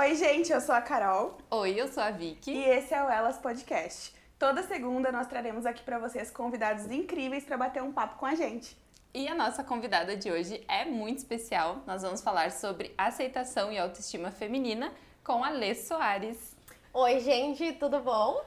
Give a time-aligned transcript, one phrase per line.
[0.00, 1.36] Oi, gente, eu sou a Carol.
[1.50, 2.52] Oi, eu sou a Vicky.
[2.52, 4.14] E esse é o Elas Podcast.
[4.38, 8.36] Toda segunda nós traremos aqui para vocês convidados incríveis para bater um papo com a
[8.36, 8.76] gente.
[9.12, 11.82] E a nossa convidada de hoje é muito especial.
[11.84, 14.92] Nós vamos falar sobre aceitação e autoestima feminina
[15.24, 16.54] com a Lê Soares.
[16.92, 18.40] Oi, gente, tudo bom?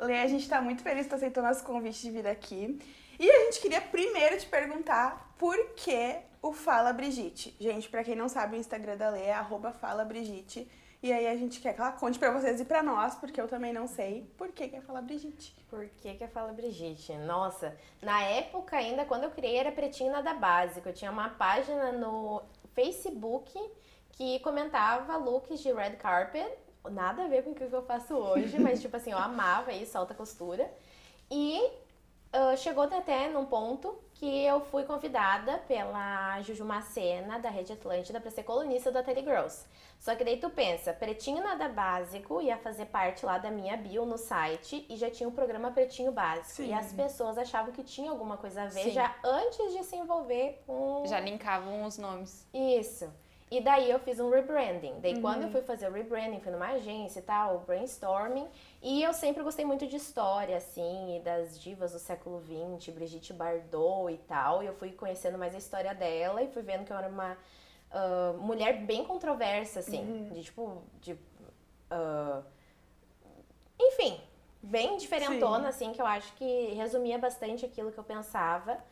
[0.00, 2.78] Lê, a gente está muito feliz que tu aceitou nosso convite de vir aqui.
[3.18, 7.56] E a gente queria primeiro te perguntar por que o Fala Brigitte.
[7.60, 10.68] Gente, para quem não sabe, o Instagram da Lê é arroba Fala Brigitte.
[11.00, 13.48] E aí a gente quer que ela conte pra vocês e pra nós, porque eu
[13.48, 15.54] também não sei por que, que é Fala Brigitte.
[15.70, 17.12] Por que, que é Fala Brigitte?
[17.14, 20.88] Nossa, na época ainda, quando eu criei, era Pretinho Nada Básico.
[20.88, 22.42] Eu tinha uma página no
[22.74, 23.52] Facebook
[24.12, 26.46] que comentava looks de red carpet.
[26.90, 29.96] Nada a ver com o que eu faço hoje, mas tipo assim, eu amava isso,
[29.96, 30.72] alta costura.
[31.30, 31.60] E
[32.32, 38.20] uh, chegou até num ponto que eu fui convidada pela Juju Macena, da Rede Atlântida,
[38.20, 39.66] para ser colunista da Telegirls.
[39.98, 44.06] Só que daí tu pensa, Pretinho Nada Básico ia fazer parte lá da minha bio
[44.06, 46.62] no site e já tinha o programa Pretinho Básico.
[46.62, 46.68] Sim.
[46.68, 48.90] E as pessoas achavam que tinha alguma coisa a ver Sim.
[48.92, 51.02] já antes de se envolver com...
[51.04, 52.46] Já linkavam os nomes.
[52.54, 53.12] Isso.
[53.52, 54.98] E daí eu fiz um rebranding.
[55.00, 58.48] Daí quando eu fui fazer o rebranding, fui numa agência e tal, brainstorming.
[58.80, 63.34] E eu sempre gostei muito de história, assim, e das divas do século XX, Brigitte
[63.34, 64.62] Bardot e tal.
[64.62, 67.36] E eu fui conhecendo mais a história dela e fui vendo que eu era uma
[67.90, 70.30] ah, mulher bem controversa, assim.
[70.32, 71.14] De tipo, de...
[71.90, 72.40] ah,
[73.78, 74.18] enfim,
[74.62, 78.82] bem diferentona, assim, que eu acho que resumia bastante aquilo que eu pensava.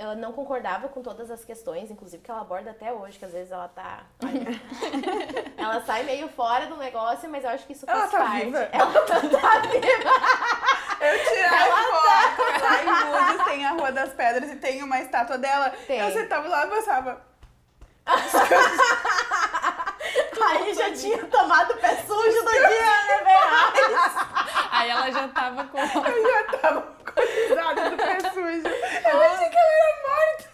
[0.00, 3.32] Eu não concordava com todas as questões, inclusive que ela aborda até hoje, que às
[3.32, 4.04] vezes ela tá.
[5.58, 8.46] ela sai meio fora do negócio, mas eu acho que isso Ela faz tá parte.
[8.46, 8.58] viva?
[8.72, 9.40] Ela tá viva.
[11.00, 15.36] Eu tirei foto lá em Búzios, tem a Rua das Pedras e tem uma estátua
[15.36, 15.68] dela.
[15.86, 16.00] Tem.
[16.00, 17.20] Eu sentava lá e pensava,
[20.50, 23.24] Aí já tinha tomado pé sujo do dia, né?
[24.72, 25.78] Aí ela já tava com.
[25.78, 27.00] eu já tava com
[27.90, 28.66] do pé sujo.
[28.66, 30.44] Eu achei que ela era morta.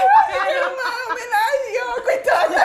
[0.00, 2.60] Eu achei que era uma homenagem, ó, coitada.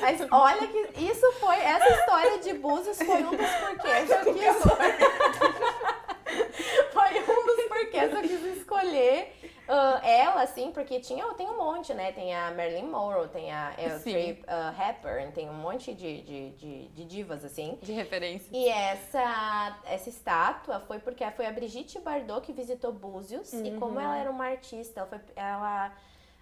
[0.00, 4.58] Mas olha que isso foi, essa história de Búzios foi um dos porquês eu quis.
[6.92, 9.32] Foi um dos porquês eu quis escolher
[9.68, 12.10] ah, ela, assim, porque tinha, tem um monte, né?
[12.12, 16.88] Tem a Marilyn Monroe, tem a Audrey uh, Hepburn, tem um monte de, de, de,
[16.88, 17.78] de divas, assim.
[17.82, 18.48] De referência.
[18.50, 23.52] E essa, essa estátua foi porque foi a Brigitte Bardot que visitou Búzios.
[23.52, 25.92] E como ela era uma artista, ela, foi, ela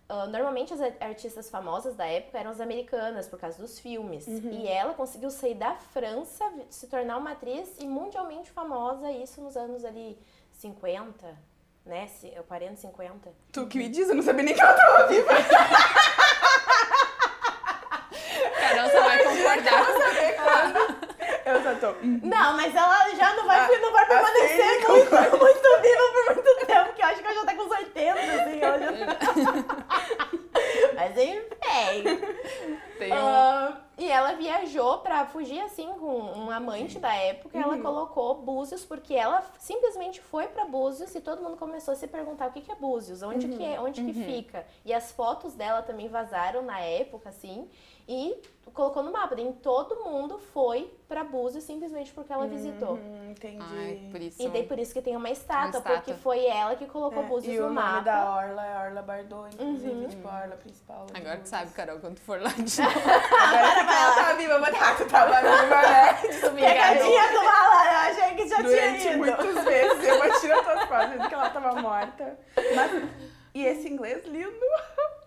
[0.08, 4.26] ah, normalmente as ar- artistas famosas da época eram as americanas por causa dos filmes.
[4.26, 9.56] E ela conseguiu sair da França, se tornar uma atriz e mundialmente famosa, isso nos
[9.56, 10.18] anos ali
[10.52, 11.12] 50,
[11.84, 12.06] né?
[12.08, 13.32] Se- 40, 50.
[13.52, 15.30] Tu que me diz, eu não sabia nem que ela tava viva.
[18.60, 19.86] Carol só vai concordar.
[21.46, 21.92] Eu só tô.
[22.02, 26.34] Não, mas ela já não vai, Ah, não vai permanecer assim, muito, muito viva por
[26.34, 26.55] muito
[27.36, 28.60] já tá com uns 80, assim.
[28.60, 28.92] Ela já...
[30.94, 32.04] mas enfim.
[32.98, 33.16] Tem um...
[33.16, 37.58] Ah, e ela viajou pra fugir assim com um amante da época.
[37.58, 42.06] Ela colocou Búzios porque ela simplesmente foi pra Búzios e todo mundo começou a se
[42.06, 44.66] perguntar o que, que é Búzios, onde que é, onde que fica.
[44.84, 47.68] E as fotos dela também vazaram na época, assim.
[48.08, 48.40] E
[48.72, 49.34] colocou no mapa.
[49.34, 52.94] Daí todo mundo foi pra Búzios simplesmente porque ela visitou.
[52.94, 53.58] Hum, entendi.
[53.60, 54.40] Ai, por isso.
[54.40, 55.96] E daí por isso que tem uma estátua, estátua.
[55.96, 58.00] porque foi ela que colocou É, Búzios e no o nome mapa.
[58.02, 60.08] da Orla é Orla Bardot, inclusive, Uhum.
[60.08, 61.06] tipo, a Orla principal.
[61.14, 63.10] Agora tu sabe, Carol, quando tu for lá de novo.
[63.40, 66.12] Agora ela tá viva, mas tá, tu tava viva, né?
[66.54, 69.18] Pegadinha do mala, eu achei que já Durante tinha ido.
[69.18, 72.38] muitas vezes eu bati nas tuas costas dizendo que ela tava morta.
[72.74, 73.02] Mas,
[73.54, 74.50] e esse inglês lindo.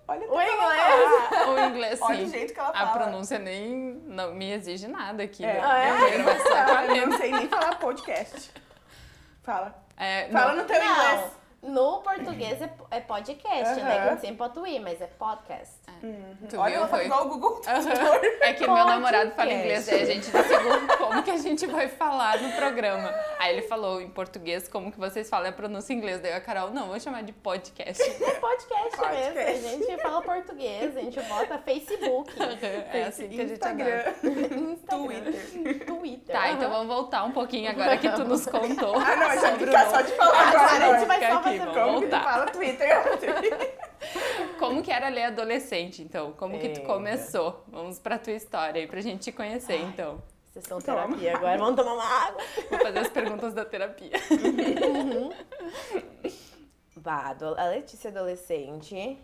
[0.08, 1.48] Olha O inglês.
[1.48, 2.06] O inglês, sim.
[2.06, 2.92] Olha o jeito que ela A fala.
[3.00, 5.46] pronúncia nem não me exige nada aqui.
[5.46, 5.54] É.
[5.54, 5.62] né?
[5.64, 5.94] Ah, é?
[5.94, 8.52] Primeiro vai só com a Eu não sei nem falar podcast.
[9.44, 9.76] Fala.
[9.98, 11.32] É, Fala não, no teu inglês.
[11.62, 13.82] Não, no português é, é podcast, né?
[13.82, 14.02] Aham.
[14.02, 15.76] Que a gente sempre bota o i, mas é podcast.
[16.50, 16.78] tu Olha, viu?
[16.80, 17.06] ela Foi...
[17.06, 17.56] igual o Google.
[17.62, 18.20] Tradutor.
[18.42, 19.60] É que meu namorado fala Podcast.
[19.66, 23.14] inglês, aí a gente decidiu como que a gente vai falar no programa.
[23.38, 26.20] Aí ele falou em português como que vocês falam a pronúncia em inglês.
[26.22, 28.02] Daí a Carol, não, vou chamar de podcast.
[28.02, 29.34] É podcast, Podcast.
[29.34, 29.68] mesmo.
[29.68, 32.34] A gente fala português, a gente bota Facebook,
[32.94, 34.00] É assim que a gente Instagram.
[34.00, 34.16] adora.
[34.24, 35.86] Instagram, Twitter.
[35.86, 36.36] Twitter.
[36.36, 38.96] Tá, então vamos voltar um pouquinho agora que tu nos contou.
[38.98, 39.86] Ah, não, a gente nome.
[39.92, 40.86] só de falar Agora agora.
[40.96, 42.24] a gente vai só aqui, vamos Como que tu voltar.
[42.24, 42.90] fala Twitter?
[44.60, 46.32] Como que era ler adolescente, então?
[46.34, 46.82] Como que tu Eita.
[46.94, 47.64] começou?
[47.68, 50.22] Vamos pra tua história aí, pra gente te conhecer, então.
[50.54, 51.04] Sessão Toma.
[51.08, 51.58] terapia agora.
[51.58, 52.42] Vamos tomar uma água.
[52.70, 54.12] Vou fazer as perguntas da terapia.
[56.98, 59.18] Bah, ado- a Letícia adolescente.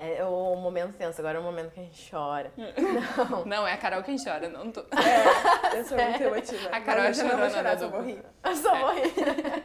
[0.00, 2.52] É o momento tenso, agora é o momento que a gente chora.
[2.56, 3.44] Não.
[3.44, 4.80] Não, é a Carol quem chora, não tu.
[4.96, 6.68] É, eu sou muito emotiva.
[6.70, 8.24] A Carol eu já não vou chorar, da só rir.
[8.44, 9.64] Eu só vou rir.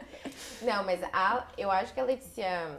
[0.62, 2.78] Não, mas a, eu acho que a Letícia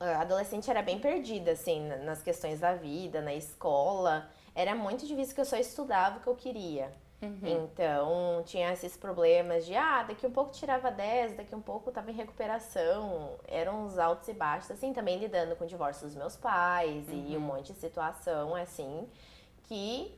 [0.00, 4.28] a adolescente era bem perdida, assim, na- nas questões da vida, na escola.
[4.54, 6.92] Era muito difícil que eu só estudava o que eu queria.
[7.42, 12.10] Então, tinha esses problemas de, ah, daqui um pouco tirava 10, daqui um pouco tava
[12.10, 13.38] em recuperação.
[13.46, 17.36] Eram uns altos e baixos, assim, também lidando com o divórcio dos meus pais e
[17.36, 19.08] um monte de situação, assim,
[19.64, 20.12] que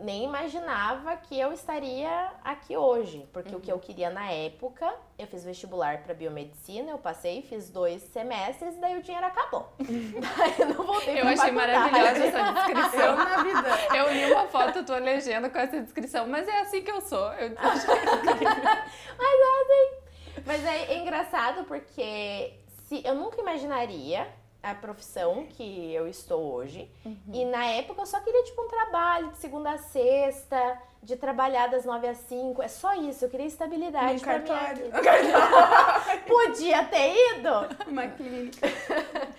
[0.00, 5.26] nem imaginava que eu estaria aqui hoje, porque o que eu queria na época, eu
[5.26, 9.72] fiz vestibular para biomedicina, eu passei, fiz dois semestres, daí o dinheiro acabou.
[9.78, 11.92] daí eu não voltei Eu pra achei faculdade.
[11.92, 13.16] maravilhosa essa Eu descrição.
[13.16, 13.96] na vida.
[13.96, 17.32] Eu li uma foto tua legenda com essa descrição, mas é assim que eu sou.
[17.34, 17.54] Eu
[20.46, 22.52] Mas é, é engraçado porque
[22.88, 24.26] se eu nunca imaginaria
[24.64, 26.90] a profissão que eu estou hoje.
[27.32, 31.66] E na época eu só queria tipo um trabalho de segunda a sexta, de trabalhar
[31.68, 32.62] das nove às cinco.
[32.62, 34.84] É só isso, eu queria estabilidade minha cartório.
[34.86, 35.00] vida.
[36.26, 37.50] Podia ter ido.
[37.88, 38.66] Uma clínica.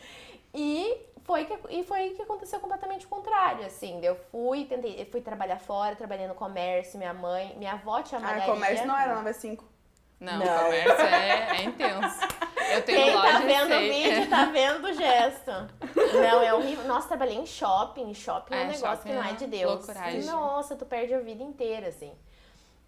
[0.58, 4.00] E foi que e foi que aconteceu completamente o contrário, assim.
[4.02, 8.20] Eu fui, tentei, eu fui trabalhar fora, trabalhei no comércio, minha mãe, minha avó tinha
[8.20, 8.54] Ah, malharia.
[8.54, 9.66] comércio não era 9 às 5.
[10.20, 10.46] Não, Não.
[10.46, 12.20] o comércio é, é intenso.
[12.72, 15.52] Eu tenho Quem loja tá vendo o vídeo tá vendo o gesto.
[16.14, 16.86] Não, é horrível.
[16.86, 18.14] Nossa, trabalhei em shopping.
[18.14, 19.72] Shopping é um É, negócio que não é é de Deus.
[19.72, 20.24] loucuragem.
[20.26, 22.12] Nossa, tu perde a vida inteira, assim.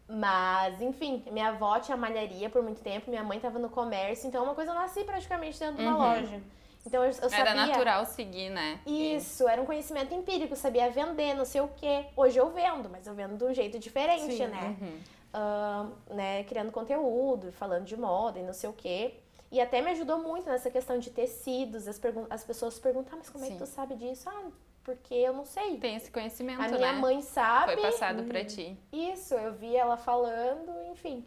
[0.10, 4.42] Mas, enfim, minha avó tinha malharia por muito tempo, minha mãe tava no comércio, então
[4.44, 5.98] uma coisa eu nasci praticamente dentro de uma Uhum.
[6.22, 6.42] loja.
[6.86, 7.54] Então eu, eu Era sabia.
[7.68, 8.80] natural seguir, né?
[8.86, 12.06] Isso, era um conhecimento empírico, sabia vender, não sei o quê.
[12.16, 14.78] Hoje eu vendo, mas eu vendo de um jeito diferente, Sim, né?
[14.80, 14.98] Uhum.
[15.34, 16.44] Ah, né?
[16.46, 19.16] Criando conteúdo, falando de moda e não sei o quê.
[19.52, 21.88] E até me ajudou muito nessa questão de tecidos.
[21.88, 23.60] As, as pessoas perguntam, ah, mas como é que Sim.
[23.60, 24.30] tu sabe disso?
[24.30, 24.50] Ah,
[24.84, 25.78] porque eu não sei.
[25.78, 27.00] Tem esse conhecimento, A minha né?
[27.00, 27.74] mãe sabe.
[27.74, 28.78] Foi passado pra ti.
[28.92, 31.26] Isso, eu vi ela falando, enfim.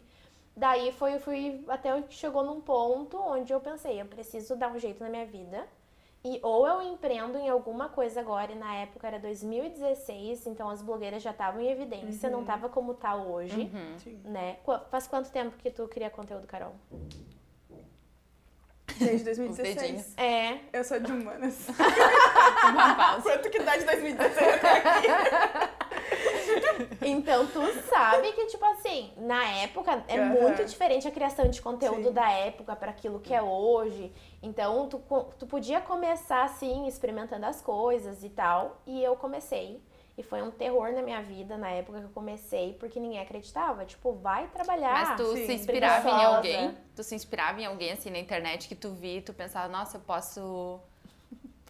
[0.55, 5.01] Daí foi, fui até chegou num ponto onde eu pensei, eu preciso dar um jeito
[5.01, 5.65] na minha vida.
[6.23, 10.81] E ou eu empreendo em alguma coisa agora, e na época era 2016, então as
[10.81, 13.97] blogueiras já estavam em evidência, não tava como tá hoje, Uhum.
[13.99, 14.21] Sim.
[14.25, 14.57] né?
[14.63, 16.75] Qu- Faz quanto tempo que tu cria conteúdo, Carol?
[18.99, 19.75] Desde Os 2016.
[19.75, 20.17] dedinhos.
[20.17, 21.65] É, Eu sou de humanas.
[22.69, 23.23] Uma pausa.
[23.23, 25.80] Quanto que dá de 2016 até aqui?
[27.01, 30.29] Então, tu sabe que, tipo assim, na época é Aham.
[30.29, 32.13] muito diferente a criação de conteúdo Sim.
[32.13, 34.11] da época para aquilo que é hoje.
[34.41, 35.01] Então, tu,
[35.37, 38.81] tu podia começar assim, experimentando as coisas e tal.
[38.85, 39.81] E eu comecei.
[40.17, 43.85] E foi um terror na minha vida na época que eu comecei, porque ninguém acreditava.
[43.85, 44.93] Tipo, vai trabalhar.
[44.93, 45.45] Mas tu sim.
[45.45, 46.77] se inspirava em alguém?
[46.95, 49.97] Tu se inspirava em alguém assim na internet que tu via e tu pensava, nossa,
[49.97, 50.79] eu posso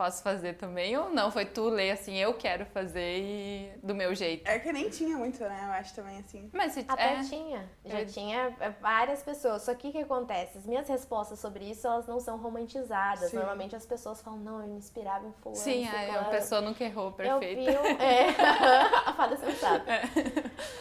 [0.01, 1.30] posso fazer também ou não?
[1.30, 4.48] Foi tu ler assim, eu quero fazer e do meu jeito.
[4.50, 5.62] É que nem tinha muito, né?
[5.68, 6.50] Eu acho também assim.
[6.51, 7.69] Mas se Até é, tinha.
[7.86, 9.62] Já Eu- tinha é, várias pessoas.
[9.62, 10.57] Só que o que acontece?
[10.57, 13.30] As minhas respostas sobre isso, elas não são romantizadas.
[13.30, 13.38] Sim.
[13.38, 16.62] Normalmente as pessoas falam, não, eu me inspirava em fulano, sim, a, a ciclano." pessoa
[16.62, 17.62] nunca errou, perfeito.
[17.62, 18.30] Eu vi, um- é,
[19.06, 19.86] a fada sensata.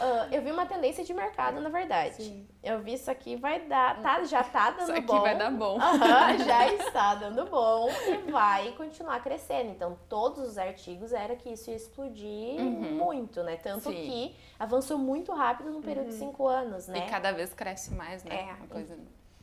[0.00, 2.14] Ah, eu vi uma tendência de mercado, na verdade.
[2.14, 2.48] Sim.
[2.62, 5.20] Eu vi isso aqui vai dar, tá, já tá dando Isso aqui bom.
[5.20, 5.78] vai dar bom.
[5.78, 9.70] Aham, já está dando bom e vai continuar crescendo.
[9.70, 13.56] Então, todos os artigos era que isso ia explodir muito, né?
[13.56, 13.94] Tanto Uhum.
[13.96, 14.02] Sim.
[14.02, 16.98] que avançou muito rápido no período de cinco anos, né?
[17.06, 18.50] E cada vez cresce mais, né?
[18.50, 18.66] É.
[18.66, 18.96] Coisa...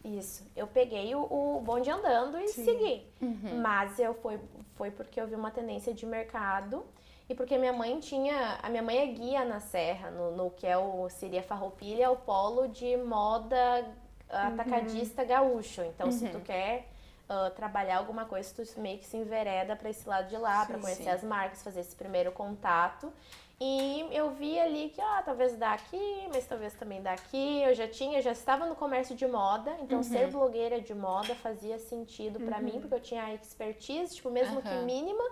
[0.06, 0.50] Isso.
[0.56, 2.64] Eu peguei o, o bonde andando e Sim.
[2.64, 3.06] segui.
[3.22, 3.60] Uhum.
[3.62, 4.40] Mas eu foi,
[4.76, 6.86] foi porque eu vi uma tendência de mercado
[7.28, 8.58] e porque minha mãe tinha.
[8.64, 12.10] A minha mãe é guia na Serra, no, no que é o seria Farroupilha, é
[12.10, 13.86] o polo de moda
[14.30, 15.82] atacadista gaúcho.
[15.82, 16.88] Então, se tu quer
[17.30, 20.76] ah, trabalhar alguma coisa, tu meio que se envereda pra esse lado de lá, pra
[20.76, 21.10] Sim, conhecer sim.
[21.10, 23.12] as marcas, fazer esse primeiro contato.
[23.60, 27.62] E eu vi ali que, ah, talvez dá aqui, mas talvez também dá aqui.
[27.64, 31.34] Eu já tinha, eu já estava no comércio de moda, então ser blogueira de moda
[31.36, 34.86] fazia sentido pra mim, porque eu tinha a expertise, tipo, mesmo que Aham.
[34.86, 35.24] mínima.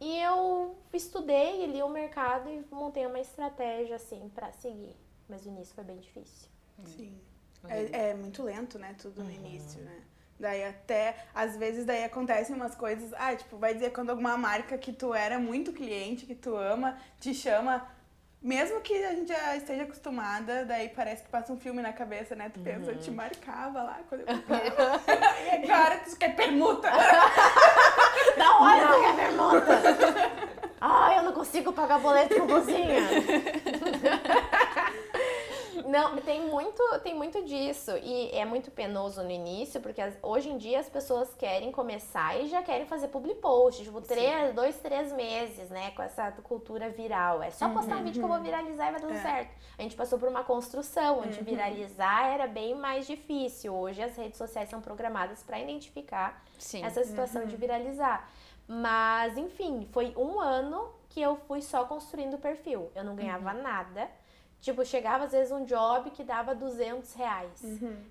[0.00, 4.96] E eu estudei, li o mercado e montei uma estratégia, assim, pra seguir.
[5.28, 6.48] Mas o início foi bem difícil.
[6.84, 7.20] Sim.
[7.68, 8.96] É, é muito lento, né?
[9.00, 10.02] Tudo no início, né?
[10.42, 14.76] Daí até, às vezes, daí acontecem umas coisas, ah, tipo, vai dizer quando alguma marca
[14.76, 17.86] que tu era muito cliente, que tu ama, te chama,
[18.42, 22.34] mesmo que a gente já esteja acostumada, daí parece que passa um filme na cabeça,
[22.34, 22.50] né?
[22.52, 25.00] Tu pensa, eu te marcava lá quando eu comprava.
[25.44, 26.90] e agora tu quer permuta.
[28.36, 30.52] Da hora tu quer pergunta!
[30.80, 33.02] Ai, eu não consigo pagar boleto com cozinha.
[35.92, 37.90] Não, tem muito, tem muito disso.
[38.02, 42.40] E é muito penoso no início, porque as- hoje em dia as pessoas querem começar
[42.40, 45.90] e já querem fazer public post, tipo, três, dois, três meses, né?
[45.90, 47.42] Com essa cultura viral.
[47.42, 49.22] É só postar um vídeo que eu vou viralizar e vai dar tudo É.
[49.22, 49.54] certo.
[49.78, 53.74] A gente passou por uma construção onde viralizar era bem mais difícil.
[53.74, 56.82] Hoje as redes sociais são programadas para identificar Sim.
[56.84, 58.30] essa situação de viralizar.
[58.66, 62.90] Mas, enfim, foi um ano que eu fui só construindo o perfil.
[62.94, 64.08] Eu não ganhava nada.
[64.62, 67.62] Tipo, chegava às vezes um job que dava 200 reais.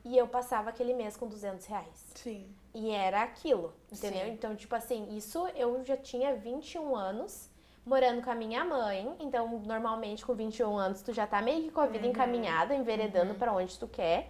[0.04, 2.06] E eu passava aquele mês com 200 reais.
[2.14, 2.46] Sim.
[2.76, 4.26] E era aquilo, entendeu?
[4.26, 4.32] Sim.
[4.34, 7.50] Então, tipo assim, isso eu já tinha 21 anos,
[7.86, 9.16] morando com a minha mãe.
[9.22, 13.34] Então, normalmente com 21 anos, tu já tá meio que com a vida encaminhada, enveredando
[13.36, 14.30] pra onde tu quer.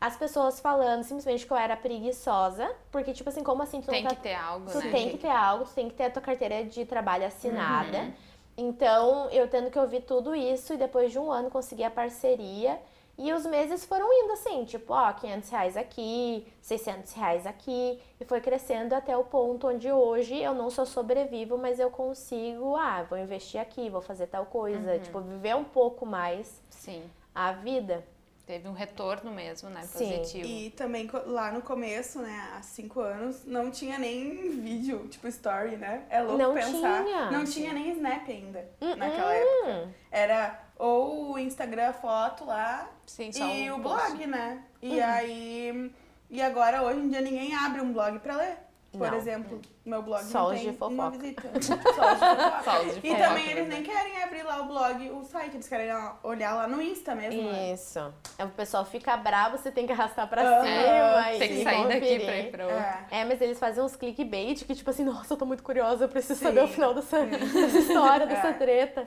[0.00, 4.02] As pessoas falando simplesmente que eu era preguiçosa, porque, tipo assim, como assim tu Tem
[4.02, 4.90] não tá que ter algo, Tu né?
[4.90, 7.98] tem que ter algo, tu tem que ter a tua carteira de trabalho assinada.
[7.98, 8.12] Uhum.
[8.56, 12.80] Então, eu tendo que ouvir tudo isso e depois de um ano consegui a parceria.
[13.22, 18.00] E os meses foram indo assim, tipo, ó, 500 reais aqui, 600 reais aqui.
[18.18, 22.76] E foi crescendo até o ponto onde hoje eu não só sobrevivo, mas eu consigo,
[22.76, 24.92] ah, vou investir aqui, vou fazer tal coisa.
[24.92, 24.98] Uhum.
[25.00, 27.02] Tipo, viver um pouco mais Sim.
[27.34, 28.02] a vida.
[28.50, 29.82] Teve um retorno mesmo, né?
[29.82, 30.08] Sim.
[30.18, 30.44] Positivo.
[30.48, 35.76] E também lá no começo, né, há cinco anos, não tinha nem vídeo, tipo story,
[35.76, 36.02] né?
[36.10, 37.04] É louco Não pensar.
[37.04, 37.30] tinha.
[37.30, 39.94] Não tinha nem Snap ainda, Hum, naquela época.
[40.10, 44.08] Era ou o Instagram, foto lá, Sim, só e um o post.
[44.16, 44.64] blog, né?
[44.82, 45.04] E Uhum.
[45.06, 45.92] aí.
[46.28, 48.56] E agora, hoje em dia, ninguém abre um blog pra ler.
[48.92, 49.16] Por Não.
[49.18, 51.42] exemplo, meu blog Só não os tem de uma visita.
[51.62, 52.62] Só os de fofoca.
[52.64, 53.68] Só os de E fofoca, também é eles verdade.
[53.70, 55.88] nem querem abrir lá o blog, o site, eles querem
[56.24, 57.72] olhar lá no Insta mesmo, né?
[57.72, 58.12] Isso.
[58.36, 60.68] É, o pessoal fica bravo, você tem que arrastar pra cima.
[60.68, 62.24] É, e tem que sair daqui conferir.
[62.26, 62.78] pra ir pra outro.
[62.80, 63.06] É.
[63.20, 66.08] É, mas eles fazem uns clickbait que, tipo assim, nossa, eu tô muito curiosa, eu
[66.08, 66.46] preciso Sim.
[66.46, 68.52] saber o final dessa, dessa história, dessa É.
[68.54, 69.06] treta.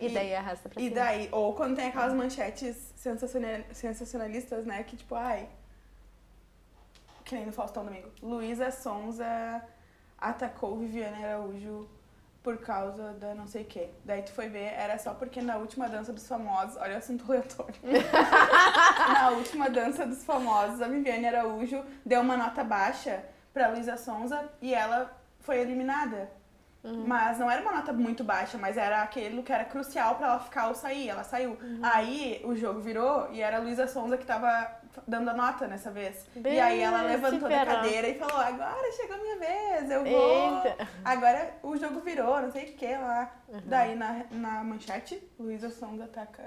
[0.00, 0.96] E, E- daí arrasta pra E cima.
[0.96, 4.82] daí, ou quando tem aquelas manchetes sensaciona- sensacionalistas, né?
[4.82, 5.48] Que tipo, ai.
[7.32, 8.10] Que nem no Faustão Domingo.
[8.22, 9.26] Luísa Sonza
[10.18, 11.88] atacou Viviane Araújo
[12.42, 13.88] por causa da não sei o quê.
[14.04, 17.24] Daí tu foi ver, era só porque na última dança dos famosos, olha o assunto
[17.26, 17.74] aleatório.
[19.14, 24.50] na última dança dos famosos, a Viviane Araújo deu uma nota baixa pra Luísa Sonza
[24.60, 25.10] e ela
[25.40, 26.30] foi eliminada.
[27.06, 30.40] Mas não era uma nota muito baixa, mas era aquele que era crucial pra ela
[30.40, 31.08] ficar ou sair.
[31.08, 31.56] Ela saiu.
[31.82, 35.90] Aí o jogo virou e era a Luísa Sonza que tava dando a nota nessa
[35.90, 36.26] vez.
[36.36, 40.04] Bem, e aí ela levantou da cadeira e falou: agora chegou a minha vez, eu
[40.04, 40.64] vou.
[40.64, 40.88] Eita.
[41.04, 43.30] Agora o jogo virou, não sei o que lá.
[43.64, 46.42] Daí na, na manchete, Luísa Sonza ataca.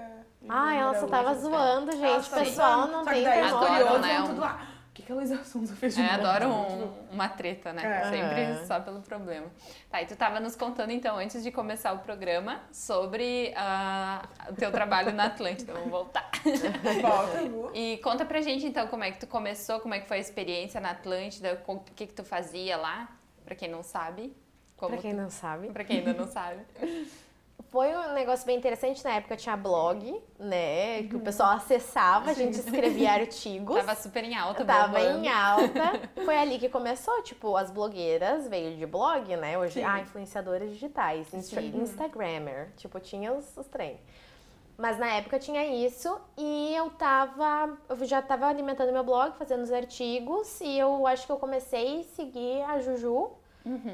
[0.48, 2.20] Ah, ela só tava zoando, Ela gente.
[2.20, 2.92] O só tava pessoal zoando.
[2.92, 4.60] não Só que tem daí os Adoram, curiosos né, vão um- tudo lá.
[4.96, 7.82] O que, que a Luísa Sonza fez de É, novo?" adoro um- uma treta, né?
[7.84, 8.10] É.
[8.10, 8.64] Sempre Aham.
[8.66, 9.46] só pelo problema.
[9.90, 14.54] Tá, e tu tava nos contando então, antes de começar o programa, sobre ah, o
[14.54, 15.74] teu trabalho na Atlântida.
[15.74, 16.30] Vamos voltar.
[17.02, 17.42] Volta.
[17.74, 20.20] E conta pra gente então como é que tu começou, como é que foi a
[20.20, 23.06] experiência na Atlântida, o que que tu fazia lá,
[23.44, 24.34] pra quem não sabe.
[24.78, 25.66] Como Pra quem não sabe.
[25.68, 26.62] tu- pra quem ainda não sabe.
[27.68, 29.04] Foi um negócio bem interessante.
[29.04, 31.02] Na época tinha blog, né?
[31.04, 33.76] Que o pessoal acessava, a gente escrevia artigos.
[33.76, 35.24] Tava super em alta, Tava bombando.
[35.24, 36.08] em alta.
[36.24, 39.58] Foi ali que começou, tipo, as blogueiras veio de blog, né?
[39.58, 39.84] Hoje, Sim.
[39.84, 41.72] ah, influenciadoras digitais, Insta Sim.
[41.76, 42.70] Instagrammer.
[42.76, 43.98] Tipo, tinha os, os trem.
[44.78, 47.76] Mas na época tinha isso e eu tava.
[47.88, 52.00] Eu já tava alimentando meu blog, fazendo os artigos, e eu acho que eu comecei
[52.00, 53.30] a seguir a Juju.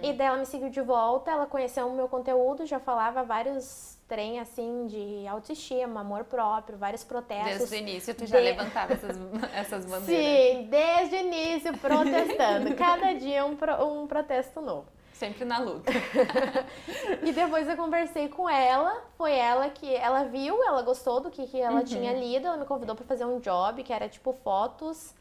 [0.03, 3.97] E daí ela me seguiu de volta, ela conheceu o meu conteúdo, já falava vários
[4.07, 7.71] trem assim de autoestima, amor próprio, vários protestos.
[7.71, 9.17] Desde o início tu já De- levantava essas,
[9.55, 10.57] essas bandeiras.
[10.59, 12.75] Sim, desde o início protestando.
[12.77, 14.85] Cada dia um, pro- um protesto novo.
[15.15, 15.91] Sempre na luta.
[17.23, 21.47] E depois eu conversei com ela, foi ela que ela viu, ela gostou do que,
[21.47, 21.85] que ela Uhum.
[21.85, 25.15] tinha lido, ela me convidou para fazer um job que era tipo fotos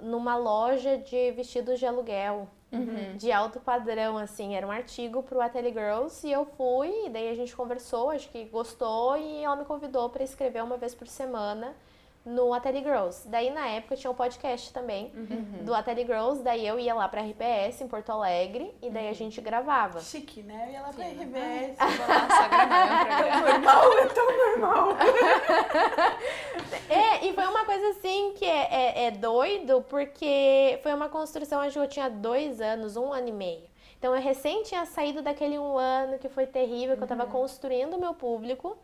[0.00, 2.48] numa loja de vestidos de aluguel.
[2.72, 3.16] Uhum.
[3.16, 7.30] De alto padrão, assim, era um artigo pro Ateliê Girls e eu fui, e daí
[7.30, 11.06] a gente conversou, acho que gostou, e ela me convidou para escrever uma vez por
[11.06, 11.74] semana
[12.26, 13.26] no Ateliê Girls.
[13.28, 15.64] Daí na época tinha um podcast também Uhum.
[15.64, 18.92] do Ateliê Girls, daí eu ia lá pra RPS em Porto Alegre e Uhum.
[18.92, 20.00] daí a gente gravava.
[20.00, 20.70] Chique, né?
[20.72, 21.12] E ela pra Sim.
[21.22, 21.76] RBS.
[21.78, 21.86] Lá
[23.16, 23.50] meu programa.
[23.50, 24.88] normal, é tão normal.
[26.88, 31.60] É, e foi uma coisa assim que é, é, é doido, porque foi uma construção,
[31.60, 33.75] acho que eu tinha dois anos, um ano e meio.
[34.06, 37.94] Então eu recém tinha saído daquele um ano que foi terrível, que eu tava construindo
[37.94, 38.78] o meu público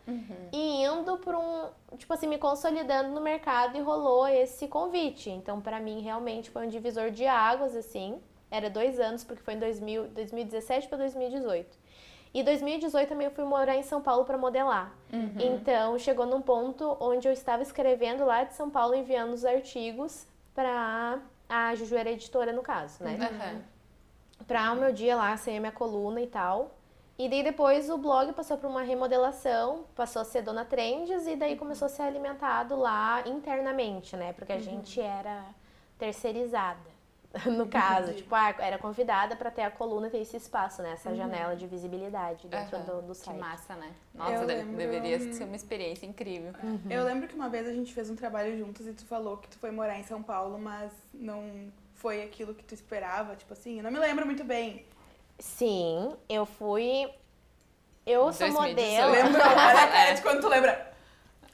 [0.52, 5.30] e indo pra um, tipo assim, me consolidando no mercado e rolou esse convite.
[5.30, 8.20] Então pra mim realmente foi um divisor de águas, assim.
[8.50, 11.78] Era dois anos, porque foi em 2000, 2017 para 2018.
[12.34, 14.92] E 2018 também eu fui morar em São Paulo para modelar.
[15.12, 15.36] Uhum.
[15.38, 20.26] Então chegou num ponto onde eu estava escrevendo lá de São Paulo, enviando os artigos
[20.52, 23.16] para a Juju era editora no caso, né?
[23.20, 23.71] Aham.
[24.46, 26.72] Pra o meu dia lá, sair a minha coluna e tal.
[27.18, 31.36] E daí depois o blog passou por uma remodelação, passou a ser Dona Trends e
[31.36, 34.32] daí começou a ser alimentado lá internamente, né?
[34.32, 35.44] Porque a gente era
[35.98, 36.90] terceirizada.
[37.46, 38.18] No caso, Entendi.
[38.24, 40.92] tipo, ah, era convidada para ter a coluna ter esse espaço, né?
[40.92, 42.84] Essa janela de visibilidade dentro Aham.
[42.84, 43.38] do, do Que site.
[43.38, 43.90] massa, né?
[44.14, 46.52] Nossa, Eu lembro- deveria ser uma experiência incrível.
[46.90, 49.48] Eu lembro que uma vez a gente fez um trabalho juntos e tu falou que
[49.48, 51.72] tu foi morar em São Paulo, mas não
[52.02, 53.76] foi aquilo que tu esperava, tipo assim.
[53.78, 54.84] Eu não me lembro muito bem.
[55.38, 57.08] Sim, eu fui.
[58.04, 59.08] Eu sou 2018.
[59.08, 59.12] modelo.
[59.12, 59.42] Lembrou?
[59.54, 60.90] Cara de quando tu lembra.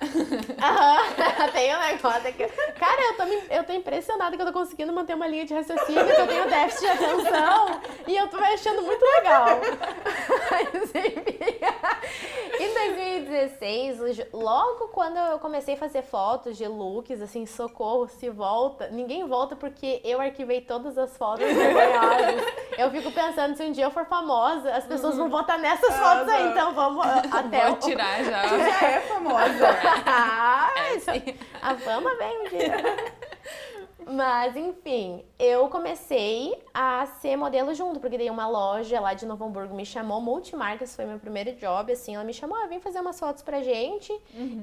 [0.00, 2.47] Aham, tem um negócio aqui.
[2.78, 5.52] Cara, eu tô, me- eu tô impressionada que eu tô conseguindo manter uma linha de
[5.52, 9.49] raciocínio, que eu tenho déficit de atenção e eu tô me achando muito legal.
[10.50, 11.14] Mas, enfim.
[12.88, 18.09] Em 2016, o Ju- logo quando eu comecei a fazer fotos de looks, assim, socorro,
[18.09, 18.88] se volta.
[18.88, 22.45] Ninguém volta porque eu arquivei todas as fotos vergonhosas.
[22.78, 25.99] Eu fico pensando, se um dia eu for famosa, as pessoas vão votar nessas Ah,
[25.99, 27.78] fotos aí, então vamos ah, até Vou o...
[27.80, 28.42] tirar já.
[28.57, 29.68] Já é famosa.
[30.07, 31.35] Ah, É, sim.
[31.61, 32.76] a fama vem um dia.
[34.11, 39.45] Mas, enfim, eu comecei a ser modelo junto, porque daí uma loja lá de Novo
[39.45, 43.00] Hamburgo me chamou, Multimarcas foi meu primeiro job, assim, ela me chamou, ah, vem fazer
[43.00, 44.11] umas fotos pra gente.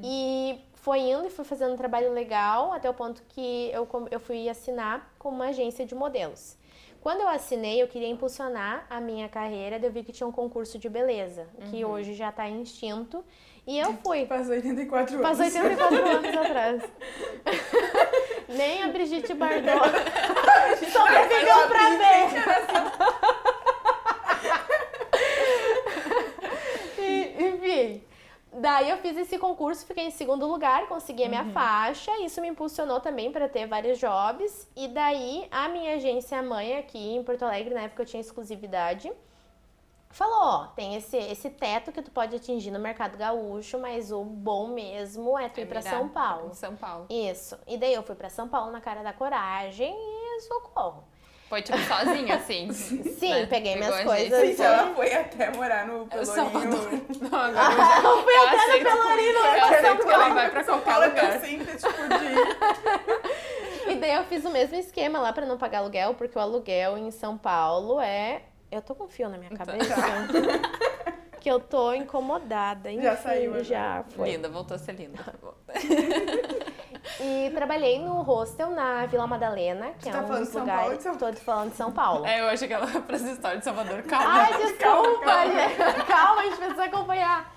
[0.04, 4.20] E foi indo e fui fazendo um trabalho legal, até o ponto que eu, eu
[4.20, 6.58] fui assinar com uma agência de modelos.
[7.02, 10.80] Quando eu assinei, eu queria impulsionar a minha carreira, eu vi que tinha um concurso
[10.80, 13.24] de beleza, que hoje já tá extinto,
[13.68, 14.25] e eu fui.
[14.25, 15.38] Faz 84 anos.
[15.38, 16.84] Faz 84 anos atrás.
[18.48, 19.90] Nem a Brigitte Bardot
[20.92, 22.30] sobreviveu pra ver.
[26.98, 28.04] E, Enfim.
[28.58, 32.10] Daí eu fiz esse concurso, fiquei em segundo lugar, consegui a minha faixa.
[32.22, 34.66] Isso me impulsionou também para ter vários jobs.
[34.75, 39.12] E daí a minha agência mãe aqui em Porto Alegre, na época eu tinha exclusividade,
[40.17, 44.24] falou, ó, tem esse, esse teto que tu pode atingir no mercado gaúcho, mas o
[44.24, 46.53] bom mesmo é tu ir pra virar São Paulo.
[46.53, 47.05] São Paulo.
[47.09, 47.57] Isso.
[47.68, 51.03] E daí eu fui pra São Paulo na cara da coragem e socorro.
[51.50, 52.72] Foi tipo sozinha, assim.
[52.74, 53.46] Sim, né?
[53.46, 54.42] peguei Pegou minhas coisas.
[54.42, 54.55] gente.
[54.57, 56.72] Sim, ela foi até morar no Salvador.
[56.72, 57.05] Pelourinho.
[57.29, 60.11] Não, agora eu já- Eu fui eu até no Pelourinho, não Eu foi aceito que
[60.11, 61.40] ela vai pra São qualquer é lugar.
[61.42, 62.01] simples, tipo,
[63.85, 63.92] de...
[63.92, 66.98] E daí eu fiz o mesmo esquema lá pra não pagar aluguel, porque o aluguel
[66.98, 68.42] em São Paulo é.
[68.75, 69.96] Eu tô com fio na minha cabeça.
[71.40, 72.92] que eu tô incomodada.
[72.92, 73.64] Enfim, Já saiu agora.
[73.64, 74.31] Já foi.
[74.31, 75.20] Linda, voltou a ser linda.
[77.20, 80.53] E trabalhei no hostel na Vila Madalena, que Tu é tá um falando dos de
[80.53, 80.98] São Paulo ou lugares.
[80.98, 82.25] de São- Tô falando de São Paulo.
[82.25, 84.01] É, eu achei que ela ia pras histórias de Salvador.
[84.03, 84.27] Calma.
[84.27, 85.53] Ai, desculpa, calma.
[85.53, 86.05] gente.
[86.07, 87.55] Calma, a gente precisa acompanhar.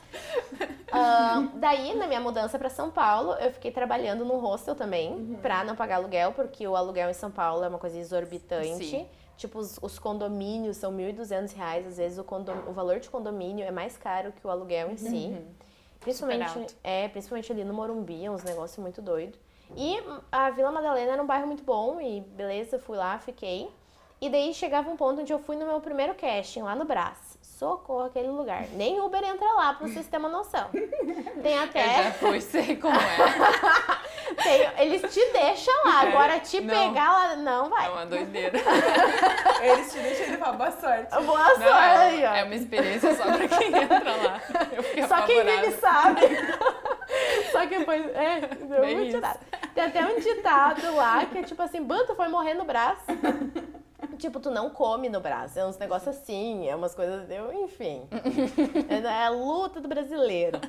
[0.92, 5.38] Ah, daí, na minha mudança pra São Paulo, eu fiquei trabalhando no hostel também, Uhum.
[5.42, 8.84] pra não pagar aluguel, porque o aluguel em São Paulo é uma coisa exorbitante.
[8.84, 9.08] Sim.
[9.38, 12.26] Tipo, os, os condomínios são 1.200 reais, às vezes o,
[12.68, 15.34] o valor de condomínio é mais caro que o aluguel em si.
[16.00, 16.62] Principalmente, Uhum.
[16.62, 16.74] Alto.
[16.84, 19.38] é, principalmente ali no Morumbi, é uns negócios muito doidos.
[19.76, 19.96] E
[20.32, 23.70] a Vila Madalena era um bairro muito bom e beleza, fui lá, fiquei.
[24.20, 27.37] E daí chegava um ponto onde eu fui no meu primeiro casting, lá no Brás.
[27.58, 28.66] Socorro aquele lugar.
[28.74, 30.68] Nem Uber entra lá, pra vocês terem uma noção.
[31.42, 32.04] Tem Eu até.
[32.04, 34.34] já fui, sei como é.
[34.42, 36.04] tem- eles te deixam lá.
[36.04, 36.88] É, Agora te não.
[36.88, 37.88] pegar lá, não É vai.
[37.90, 38.58] uma doideira.
[39.60, 41.10] Eles te deixam ele falar boa sorte.
[41.24, 44.40] Boa sorte Não, aí, é, é uma experiência só pra quem entra lá.
[44.96, 46.20] Eu Só quem vive sabe.
[47.50, 47.96] Só quem foi.
[48.14, 49.16] É, deu Bem isso.
[49.16, 49.40] ditado.
[49.74, 53.02] Tem até um ditado lá que é tipo assim: Banto foi morrer no braço.
[54.18, 55.58] tipo, tu não come no braço.
[55.58, 57.28] É uns negócios assim, é umas coisas.
[57.30, 58.08] Eu, enfim.
[58.88, 60.60] é a luta do brasileiro.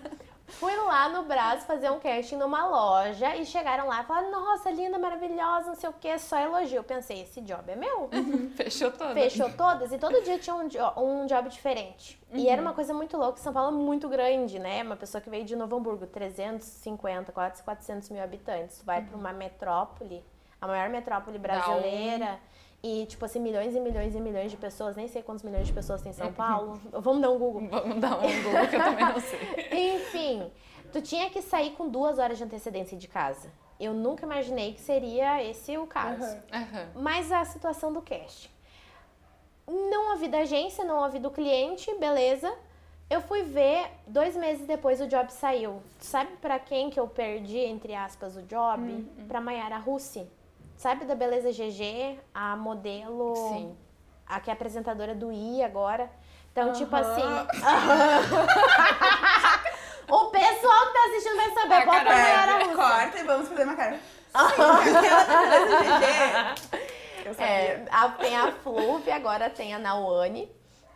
[0.50, 4.72] Fui lá no Brás fazer um casting numa loja e chegaram lá e falaram: Nossa,
[4.72, 6.78] linda, maravilhosa, não sei o que, só elogio.
[6.78, 8.10] Eu pensei: Esse job é meu.
[8.56, 9.14] Fechou toda.
[9.14, 12.20] Fechou todas e todo dia tinha um, um job diferente.
[12.34, 13.38] E era uma coisa muito louca.
[13.38, 14.82] São Paulo é muito grande, né?
[14.82, 18.80] Uma pessoa que veio de Novo Hamburgo, 350, quase 400 mil habitantes.
[18.80, 20.26] Tu vai pra uma metrópole,
[20.60, 22.40] a maior metrópole brasileira.
[22.82, 24.96] E, tipo assim, milhões e milhões e milhões de pessoas.
[24.96, 26.80] Nem sei quantos milhões de pessoas tem em São Paulo.
[26.92, 27.68] Vamos dar um Google.
[27.70, 29.40] Vamos dar um Google que eu também não sei.
[29.96, 30.52] Enfim,
[30.94, 33.52] tu tinha que sair com duas horas de antecedência de casa.
[33.80, 36.24] Eu nunca imaginei que seria esse o caso.
[36.24, 36.42] Aham.
[36.54, 36.88] Aham.
[36.96, 38.50] Mas a situação do casting.
[39.68, 42.52] Não ouvi da agência, não ouvi do cliente, beleza.
[43.10, 45.82] Eu fui ver, dois meses depois o job saiu.
[46.00, 49.06] Sabe pra quem que eu perdi, entre aspas, o job?
[49.28, 50.28] Pra Mayara Russi.
[50.80, 53.76] Sabe da Beleza GG, a modelo, Sim.
[54.26, 56.10] a que é apresentadora do I agora.
[56.54, 57.22] Então, tipo assim.
[60.10, 61.86] o pessoal que tá assistindo vai saber.
[61.86, 62.08] Bota a caralho.
[62.08, 62.76] Mayara Russa.
[62.78, 64.00] Corta e vamos fazer uma cara.
[64.32, 64.56] Sim,
[66.72, 66.80] GG.
[67.26, 67.46] Eu sabia.
[67.46, 70.50] É, a- tem a Fluve, agora tem a Nawane.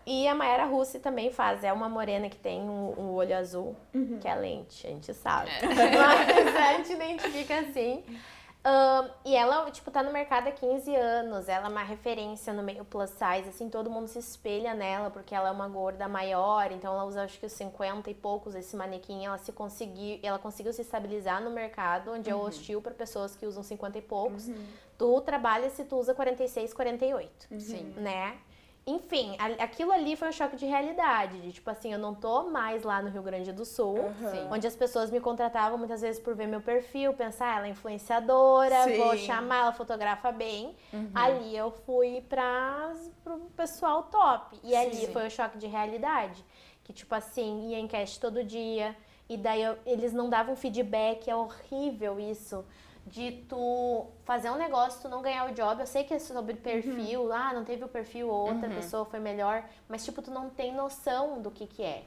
[0.05, 1.61] E a Mayara Russi também faz.
[1.61, 3.75] É uma morena que tem um, um olho azul,
[4.21, 5.49] que é lente, a gente sabe.
[5.63, 8.01] Mas a gente identifica assim.
[8.65, 11.49] Ahn, e ela, tipo, tá no mercado há 15 anos.
[11.49, 15.35] Ela é uma referência no meio plus size, assim, todo mundo se espelha nela, porque
[15.35, 18.75] ela é uma gorda maior, então ela usa acho que os 50 e poucos esse
[18.75, 19.25] manequim.
[19.25, 23.45] Ela se conseguiu, ela conseguiu se estabilizar no mercado, onde é hostil para pessoas que
[23.45, 24.49] usam 50 e poucos.
[24.97, 27.93] Tu trabalha se tu usa 46, 48 Sim.
[27.97, 28.37] né?
[28.85, 31.39] Enfim, a- aquilo ali foi um choque de realidade.
[31.39, 34.47] De tipo assim, eu não tô mais lá no Rio Grande do Sul, Sim.
[34.51, 38.83] onde as pessoas me contratavam muitas vezes por ver meu perfil, pensar, ela é influenciadora,
[38.83, 38.97] Sim.
[38.97, 40.75] vou chamar, ela fotografa bem.
[41.15, 42.93] Ali eu fui pra,
[43.23, 44.59] pro pessoal top.
[44.63, 45.13] E ali Sim.
[45.13, 46.43] foi o choque de realidade.
[46.83, 48.93] Que, tipo assim, ia em cast todo dia.
[49.29, 52.65] E daí eu- eles não davam feedback, é horrível isso.
[53.07, 55.81] De tu fazer um negócio, tu não ganhar o job.
[55.81, 59.63] Eu sei que é sobre perfil, ah, não teve o perfil, outra pessoa foi melhor.
[59.87, 62.03] Mas, tipo, tu não tem noção do que que é.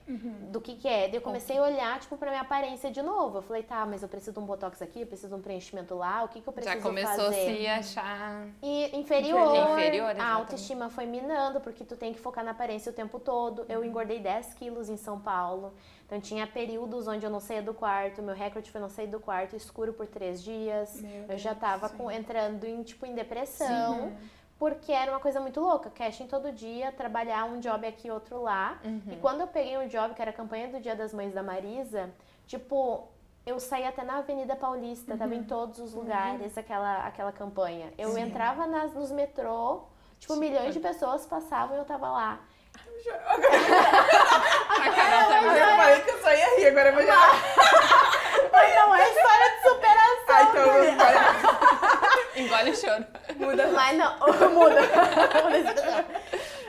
[0.50, 1.08] Do que que é.
[1.08, 3.38] Daí eu comecei a olhar, tipo, pra minha aparência de novo.
[3.38, 5.94] Eu falei, tá, mas eu preciso de um botox aqui, eu preciso de um preenchimento
[5.94, 7.50] lá, o que que eu preciso Já começou fazer?
[7.68, 8.46] a se achar.
[8.62, 12.94] E inferior, Inferior, a autoestima foi minando, porque tu tem que focar na aparência o
[12.94, 13.66] tempo todo.
[13.68, 15.74] Eu engordei 10 quilos em São Paulo.
[16.06, 19.18] Então tinha períodos onde eu não saía do quarto, meu recorde foi não sair do
[19.18, 21.00] quarto escuro por três dias.
[21.00, 21.96] Meu eu já Deus, tava sim.
[21.96, 24.12] com- entrando em, tipo, em depressão.
[24.58, 25.90] Porque era uma coisa muito louca.
[25.90, 28.78] Casting todo dia, trabalhar um job aqui, outro lá.
[29.12, 31.42] E quando eu peguei um job, que era a campanha do Dia das Mães da
[31.42, 32.08] Marisa,
[32.46, 33.06] tipo,
[33.44, 37.92] eu saí até na Avenida Paulista, tava em todos os lugares aquela, aquela campanha.
[37.98, 39.82] Eu entrava nas, nos metrô,
[40.18, 42.40] tipo, milhões de pessoas passavam e eu tava lá.
[43.08, 48.25] A Carol tá Mas eu falei que eu só ia rir, agora eu vou chorar.
[48.56, 50.16] Mas não é história de superação.
[50.28, 53.06] Ah, então eu vou Engole o choro.
[53.36, 53.66] Muda.
[53.68, 54.18] Mas não,
[54.50, 54.80] muda.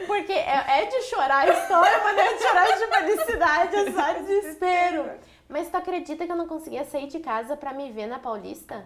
[0.05, 3.91] Porque é, é de chorar a história, mas não é de chorar de felicidade, é
[3.91, 5.11] só desespero.
[5.47, 8.85] Mas tu acredita que eu não conseguia sair de casa pra me ver na Paulista?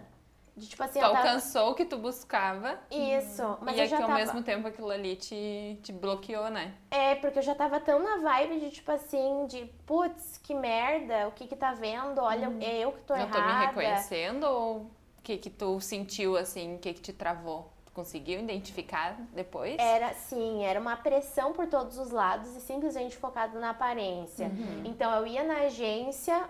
[0.62, 1.17] De, tipo assim, Tu eu tava...
[1.17, 2.80] alcançou o que tu buscava.
[2.91, 4.13] Isso, mas e eu aqui já ao tava...
[4.19, 6.76] mesmo tempo aquilo ali te, te bloqueou, né?
[6.91, 11.28] É, porque eu já tava tão na vibe de, tipo assim, de putz, que merda,
[11.28, 12.19] o que que tá vendo?
[12.21, 13.41] Olha, é eu que tô Não errada.
[13.41, 14.91] tô me reconhecendo ou o
[15.24, 17.71] que que tu sentiu assim, o que que te travou?
[17.93, 19.75] Conseguiu identificar depois?
[19.77, 24.47] Era, sim, era uma pressão por todos os lados e simplesmente focado na aparência.
[24.47, 24.84] Uhum.
[24.86, 26.41] Então eu ia na agência,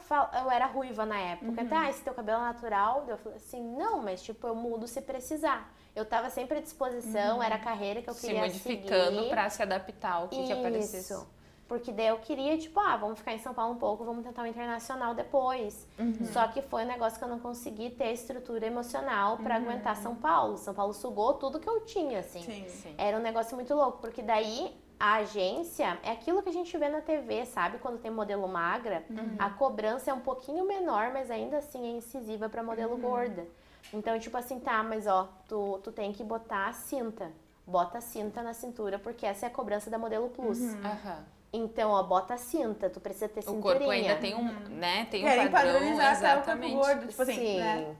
[0.44, 1.62] eu era ruiva na época.
[1.64, 1.68] Uhum.
[1.68, 3.06] Tá, esse teu cabelo é natural?
[3.08, 5.74] Eu falei assim, não, mas tipo, eu mudo se precisar.
[5.96, 8.20] Eu tava sempre à disposição, era a carreira que eu Uhum.
[8.20, 9.30] Se queria modificando seguir.
[9.30, 11.26] pra se adaptar ao que que aparecesse.
[11.72, 14.42] Porque daí eu queria, tipo, ah, vamos ficar em São Paulo um pouco, vamos tentar
[14.44, 15.88] o internacional depois.
[15.98, 16.26] Uhum.
[16.26, 19.62] Só que foi um negócio que eu não consegui ter estrutura emocional pra Uhum.
[19.62, 20.58] aguentar São Paulo.
[20.58, 22.42] São Paulo sugou tudo que eu tinha, assim.
[22.42, 22.66] Sim.
[22.68, 22.94] Sim.
[22.98, 26.90] Era um negócio muito louco, porque daí a agência é aquilo que a gente vê
[26.90, 27.78] na TV, sabe?
[27.78, 29.06] Quando tem modelo magra,
[29.40, 33.48] a cobrança é um pouquinho menor, mas ainda assim é incisiva pra modelo gorda.
[33.94, 37.32] Então, tipo assim, tá, mas ó, tu, tu tem que botar a cinta.
[37.66, 40.60] Bota a cinta na cintura, porque essa é a cobrança da modelo plus.
[40.84, 41.24] Aham.
[41.54, 43.62] Então, ó, bota a cinta, tu precisa ter O cinturinha.
[43.80, 45.06] corpo ainda tem um, né?
[45.12, 46.76] Tem um Querem padrão, padronizar até o corpo exatamente.
[46.76, 47.60] gordo, tipo assim, Sim.
[47.60, 47.96] né?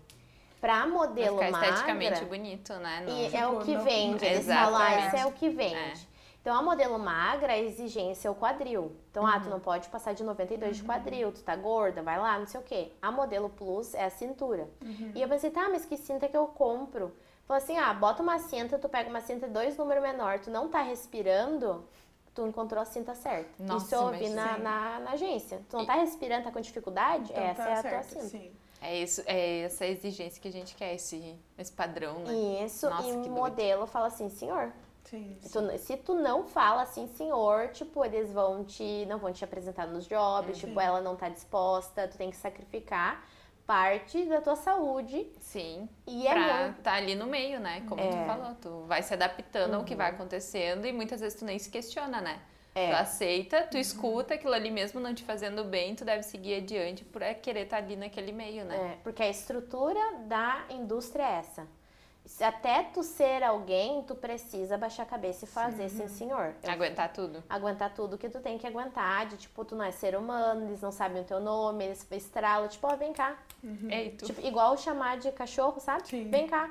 [0.62, 1.60] Pra modelo magra...
[1.70, 3.04] esteticamente bonito, né?
[3.06, 5.08] Não- E é o que vende, eles falam, ah, Exatamente.
[5.08, 5.76] isso é o que vende.
[5.76, 6.12] É.
[6.40, 8.96] Então, a modelo magra, a exigência é o quadril.
[9.12, 9.50] Então, ah, tu Uhum.
[9.52, 12.64] não pode passar de 92 de quadril, tu tá gorda, vai lá, não sei o
[12.64, 12.92] quê.
[13.02, 14.68] A modelo plus é a cintura.
[14.84, 15.12] Uhum.
[15.14, 17.12] E eu pensei, tá, mas que cinta que eu compro?
[17.48, 20.68] Falou assim, ah, bota uma cinta, tu pega uma cinta dois números menor, tu não
[20.70, 21.86] tá respirando,
[22.34, 23.64] tu encontrou a cinta certa.
[23.64, 24.62] Nossa, Isso eu ouvi na, sim.
[24.62, 25.62] na, na agência.
[25.70, 27.32] Tu não tá respirando, tá com dificuldade?
[27.32, 28.28] Então Essa tá é a certo, tua cinta.
[28.28, 28.52] sim.
[28.84, 32.66] É isso, é essa exigência que a gente quer, esse, esse padrão, né?
[32.66, 35.38] Isso, Nossa, e o modelo fala assim, senhor, Sim.
[35.52, 39.06] Tu, se tu não fala assim, senhor, tipo, eles vão te.
[39.08, 43.24] não vão te apresentar nos jobs, tipo, ela não tá disposta, tu tem que sacrificar
[43.72, 45.32] parte da tua saúde.
[45.40, 45.88] Sim.
[46.06, 46.82] E é pra muito.
[46.82, 47.82] tá ali no meio, né?
[47.88, 48.10] Como É.
[48.10, 51.58] tu falou, tu vai se adaptando ao que vai acontecendo e muitas vezes tu nem
[51.58, 52.42] se questiona, né?
[52.76, 52.90] É.
[52.90, 57.06] Tu aceita, tu escuta aquilo ali mesmo não te fazendo bem, tu deve seguir adiante
[57.06, 58.76] por é querer estar ali naquele meio, né?
[58.76, 61.66] É, porque a estrutura da indústria é essa.
[62.26, 66.54] Se até tu ser alguém, tu precisa baixar a cabeça e fazer, sim, senhor.
[66.64, 67.44] Eu- Aguentar tudo.
[67.50, 70.82] aguentar tudo que tu tem que aguentar, de tipo, tu não é ser humano, eles
[70.82, 73.36] não sabem o teu nome, eles estralam, tipo, ó, vem cá,
[73.90, 74.26] Ei, tu.
[74.26, 76.08] Tipo, igual chamar de cachorro, sabe?
[76.08, 76.30] Sim.
[76.30, 76.70] Vem cá.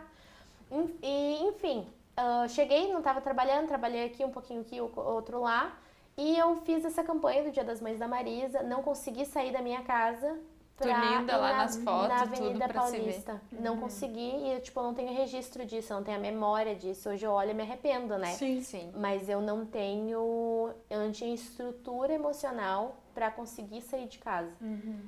[1.02, 1.86] E, enfim,
[2.16, 5.76] ah, cheguei, não tava trabalhando, trabalhei aqui um pouquinho aqui, o- outro lá.
[6.16, 9.60] E eu fiz essa campanha do Dia das Mães da Marisa, não consegui sair da
[9.62, 10.38] minha casa.
[10.88, 12.72] Pra linda lá na, nas fotos, na tudo Avenida ver.
[12.74, 13.42] Paulista.
[13.52, 17.10] Não consegui e, tipo, eu não tenho registro disso, eu não tenho a memória disso.
[17.10, 18.32] Hoje eu olho e me arrependo, né?
[18.34, 18.62] Sim.
[18.62, 18.92] Sim.
[18.96, 20.72] Mas eu não tenho.
[20.88, 24.52] Eu não tinha estrutura emocional pra conseguir sair de casa.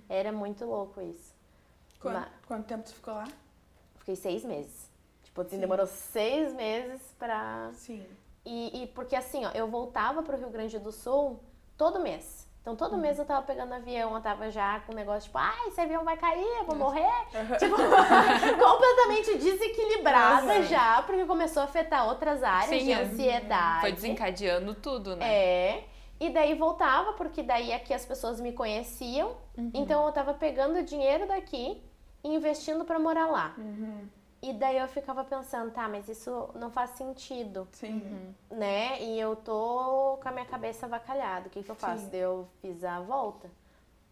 [0.09, 1.35] Era muito louco isso.
[2.01, 3.25] Quanto, Ma- quanto tempo tu ficou lá?
[3.97, 4.91] Fiquei seis meses.
[5.23, 5.61] Tipo, assim, Sim.
[5.61, 7.71] demorou seis meses pra.
[7.75, 8.05] Sim.
[8.45, 11.39] E, e porque assim, ó, eu voltava pro Rio Grande do Sul
[11.79, 12.42] todo mês.
[12.63, 15.67] Então todo mês eu tava pegando avião, eu tava já com o negócio tipo, ai,
[15.67, 17.11] esse avião vai cair, eu vou morrer.
[17.59, 17.75] Tipo,
[18.57, 20.63] completamente desequilibrada Aham.
[20.63, 23.03] já, porque começou a afetar outras áreas Sim, de é.
[23.03, 23.81] ansiedade.
[23.81, 25.27] Foi desencadeando tudo, né?
[25.27, 25.85] É.
[26.21, 29.37] E daí voltava, porque daí aqui as pessoas me conheciam.
[29.75, 31.83] Então eu tava pegando dinheiro daqui
[32.23, 33.57] e investindo pra morar lá.
[34.43, 38.35] E daí eu ficava pensando, tá, mas isso não faz sentido, Sim.
[38.51, 39.01] né?
[39.01, 41.47] E eu tô com a minha cabeça avacalhada.
[41.47, 42.03] O que que eu faço?
[42.05, 42.09] Sim.
[42.11, 43.49] Daí eu fiz a volta.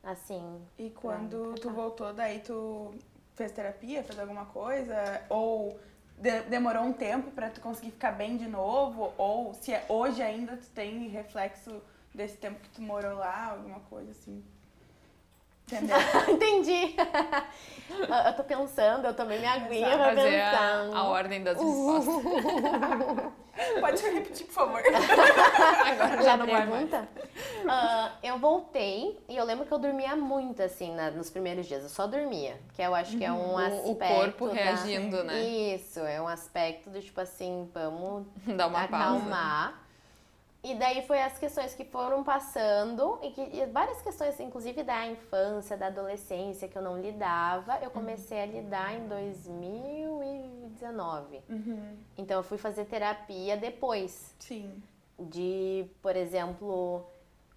[0.02, 2.94] Assim, E quando tu voltou, daí tu
[3.34, 4.94] fez terapia, fez alguma coisa?
[5.28, 5.78] Ou
[6.16, 9.12] de- demorou um tempo pra tu conseguir ficar bem de novo?
[9.18, 11.82] Ou se é- hoje ainda tu tem reflexo
[12.14, 14.42] desse tempo que tu morou lá, alguma coisa assim?
[15.72, 15.96] Entendeu?
[16.28, 16.96] entendi.
[18.26, 20.96] eu tô pensando, eu tomei minha aguinha pra Fazer a, pensar.
[20.98, 22.14] a ordem das respostas.
[23.80, 24.80] Pode repetir, por favor.
[24.80, 26.88] Agora já Já não vai mais.
[26.88, 27.08] pergunta?
[27.68, 31.82] Ah, eu voltei e eu lembro que eu dormia muito, assim, na- nos primeiros dias.
[31.82, 32.58] Eu só dormia.
[32.74, 33.90] Que eu acho que é um O- aspecto.
[33.90, 35.40] o corpo da- reagindo, né?
[35.42, 39.74] Isso, é um aspecto do tipo assim, vamos Dá uma pausa.
[40.62, 45.06] E daí foi as questões que foram passando e, que, e várias questões, inclusive da
[45.06, 51.40] infância, da adolescência, que eu não lidava, eu comecei a lidar em 2019.
[51.48, 51.96] Uhum.
[52.18, 54.70] Então eu fui fazer terapia depois Sim.
[55.18, 57.06] de, por exemplo,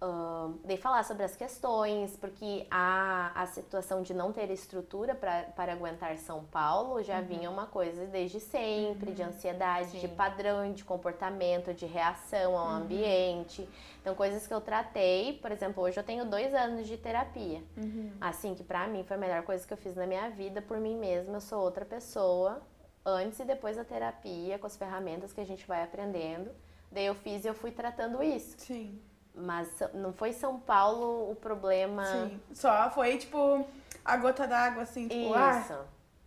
[0.04, 5.72] ahn, de falar sobre as questões, porque a, a situação de não ter estrutura para
[5.72, 10.14] aguentar São Paulo já vinha uma coisa desde sempre, de ansiedade, de Sim.
[10.14, 13.68] padrão, de comportamento, de reação ao ambiente.
[14.00, 17.62] Então, coisas que eu tratei, por exemplo, hoje eu tenho dois anos de terapia.
[18.20, 20.78] Assim, que pra mim foi a melhor coisa que eu fiz na minha vida por
[20.78, 21.36] mim mesma.
[21.36, 22.60] Eu sou outra pessoa,
[23.04, 26.50] antes e depois da terapia, com as ferramentas que a gente vai aprendendo.
[26.90, 28.56] Daí eu fiz e eu fui tratando isso.
[28.58, 29.00] Sim.
[29.34, 32.04] Mas não foi São Paulo o problema.
[32.06, 32.40] Sim.
[32.52, 33.66] Só foi, tipo,
[34.04, 35.78] a gota d'água, assim, tipo, ah, Isso.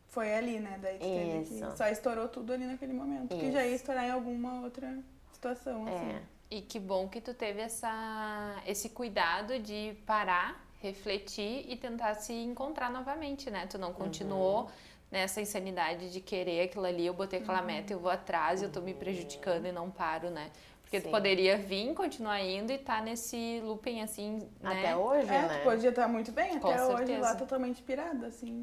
[0.10, 0.78] foi ali, né?
[0.82, 1.54] Daí Isso.
[1.72, 1.78] que...
[1.78, 3.36] Só estourou tudo ali naquele momento.
[3.36, 4.94] Que já ia estourar em alguma outra
[5.32, 6.12] situação, assim.
[6.12, 6.22] É.
[6.50, 12.34] E que bom que tu teve essa, esse cuidado de parar, refletir e tentar se
[12.34, 13.68] encontrar novamente, né?
[13.68, 14.70] Tu não continuou Uhum.
[15.12, 18.82] nessa insanidade de querer aquilo ali, eu botei aquela meta, eu vou atrás, eu tô
[18.82, 20.52] me prejudicando e não paro, né?
[20.88, 21.12] Porque tu Sim.
[21.12, 24.80] poderia vir, continuar indo e tá nesse looping assim, né?
[24.80, 25.60] Até hoje, É, né?
[25.60, 27.20] tu podia estar muito bem, Com até hoje certeza.
[27.20, 28.62] lá totalmente pirada, assim.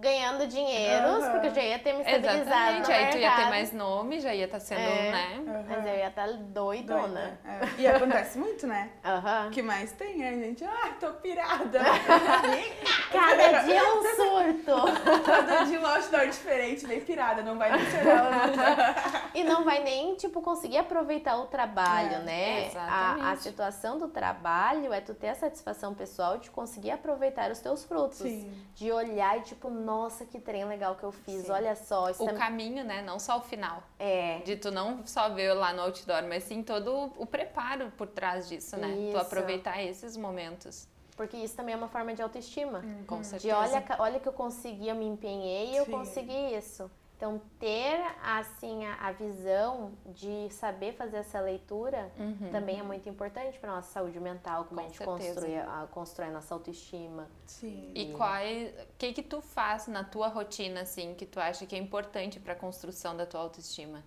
[0.00, 1.30] Ganhando dinheiros, Aham.
[1.32, 2.40] porque eu já ia ter me estabilizado.
[2.40, 5.10] Exatamente, no aí tu ia ter mais nome, já ia estar sendo, É.
[5.12, 5.64] né?
[5.68, 7.06] Mas eu ia estar doidona.
[7.08, 7.38] Doida.
[7.44, 7.80] É.
[7.80, 8.90] E acontece muito, né?
[9.04, 9.48] Aham.
[9.48, 11.80] O que mais tem é a gente, ah, tô pirada.
[13.12, 15.22] Cada dia um surto.
[15.24, 18.30] Cada dia um outdoor diferente, bem pirada, não vai nem ser ela.
[18.30, 18.94] né?
[19.32, 22.70] E não vai nem, tipo, conseguir aproveitar o trabalho, É, né?
[22.74, 23.42] A, a exatamente.
[23.42, 28.18] situação do trabalho é tu ter a satisfação pessoal de conseguir aproveitar os teus frutos.
[28.18, 28.52] Sim.
[28.74, 31.46] De olhar e, tipo, nossa, que trem legal que eu fiz.
[31.46, 31.50] Sim.
[31.50, 33.02] Olha só, isso O tá- caminho, né?
[33.02, 33.82] Não só o final.
[33.98, 34.38] é.
[34.44, 38.48] De tu não só ver lá no outdoor, mas sim todo o preparo por trás
[38.48, 38.88] disso, né?
[38.88, 39.12] Isso.
[39.12, 40.86] Tu aproveitar esses momentos.
[41.16, 42.82] Porque isso também é uma forma de autoestima.
[43.06, 43.56] Com De certeza.
[43.56, 46.90] olha, olha que eu consegui, eu me empenhei e eu consegui isso.
[47.20, 52.10] Então, ter, assim, a, a visão de saber fazer essa leitura
[52.50, 55.34] também é muito importante para nossa saúde mental, como Com a gente certeza.
[55.34, 57.28] constrói a, constrói a nossa autoestima.
[57.44, 57.92] Sim.
[57.94, 61.76] E quais, o que que tu faz na tua rotina assim que tu acha que
[61.76, 64.02] é importante para a construção da tua autoestima?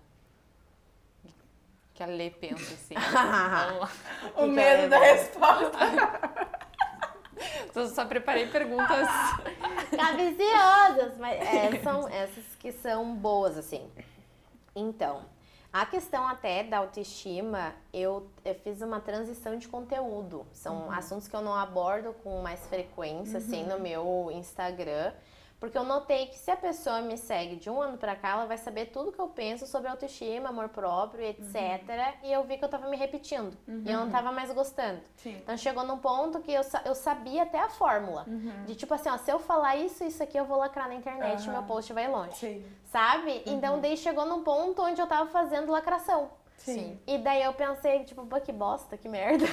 [1.94, 2.94] Que a Lê pensa assim.
[4.34, 5.12] O que medo é, da né?
[5.12, 5.78] resposta.
[7.74, 9.08] Eu só preparei perguntas.
[9.96, 13.90] Cabiciosas, mas é, são essas que são boas, assim.
[14.74, 15.22] Então,
[15.72, 20.46] a questão até da autoestima, eu, eu fiz uma transição de conteúdo.
[20.52, 25.12] São assuntos que eu não abordo com mais frequência, assim, no meu Instagram.
[25.64, 28.44] Porque eu notei que se a pessoa me segue de um ano pra cá, ela
[28.44, 32.18] vai saber tudo que eu penso sobre autoestima, amor próprio, etc.
[32.22, 33.56] E eu vi que eu tava me repetindo.
[33.66, 35.00] E eu não tava mais gostando.
[35.16, 35.38] Sim.
[35.42, 38.26] Então chegou num ponto que eu, eu sabia até a fórmula.
[38.66, 41.42] De tipo assim, ó, se eu falar isso, isso aqui, eu vou lacrar na internet
[41.42, 42.36] e meu post vai longe.
[42.36, 42.62] Sim.
[42.84, 43.42] Sabe?
[43.46, 46.28] Então daí chegou num ponto onde eu tava fazendo lacração.
[46.58, 47.00] Sim.
[47.06, 49.46] E daí eu pensei, tipo, pô, que bosta, que merda.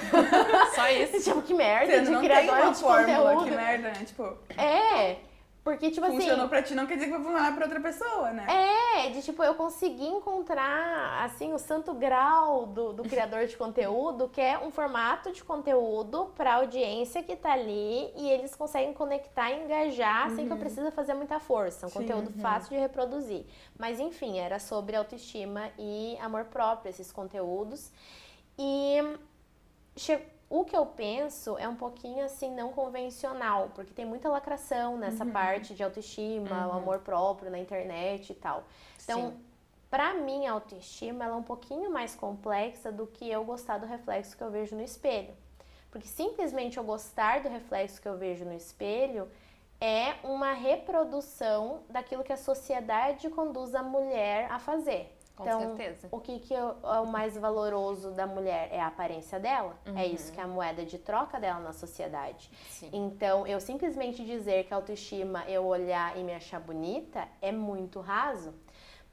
[0.75, 1.23] Só isso.
[1.23, 3.43] tipo, que merda Você de uma de fórmula, conteúdo.
[3.45, 4.05] que merda, né?
[4.05, 5.30] Tipo, É,
[5.63, 6.47] porque, tipo funcionou assim.
[6.49, 8.47] pra ti não quer dizer que vai funcionar pra outra pessoa, né?
[8.49, 14.27] É, de tipo, eu consegui encontrar, assim, o santo grau do, do criador de conteúdo,
[14.27, 19.51] que é um formato de conteúdo pra audiência que tá ali e eles conseguem conectar
[19.51, 21.85] e engajar sem que eu precise fazer muita força.
[21.85, 23.45] Um Sim, conteúdo fácil de reproduzir.
[23.77, 27.91] Mas, enfim, era sobre autoestima e amor próprio, esses conteúdos.
[28.57, 28.97] E
[29.95, 34.97] che- o que eu penso é um pouquinho assim não convencional, porque tem muita lacração
[34.97, 38.65] nessa parte de autoestima, o amor próprio na internet e tal.
[39.01, 39.35] Então,
[39.89, 43.85] pra mim, a autoestima ela é um pouquinho mais complexa do que eu gostar do
[43.85, 45.33] reflexo que eu vejo no espelho.
[45.89, 49.29] Porque simplesmente eu gostar do reflexo que eu vejo no espelho
[49.79, 55.17] é uma reprodução daquilo que a sociedade conduz a mulher a fazer.
[55.35, 56.07] Com então, certeza.
[56.11, 59.75] o que, que é o mais valoroso da mulher é a aparência dela.
[59.95, 62.49] É isso que é a moeda de troca dela na sociedade.
[62.69, 62.89] Sim.
[62.93, 67.99] Então, eu simplesmente dizer que a autoestima eu olhar e me achar bonita é muito
[67.99, 68.53] raso.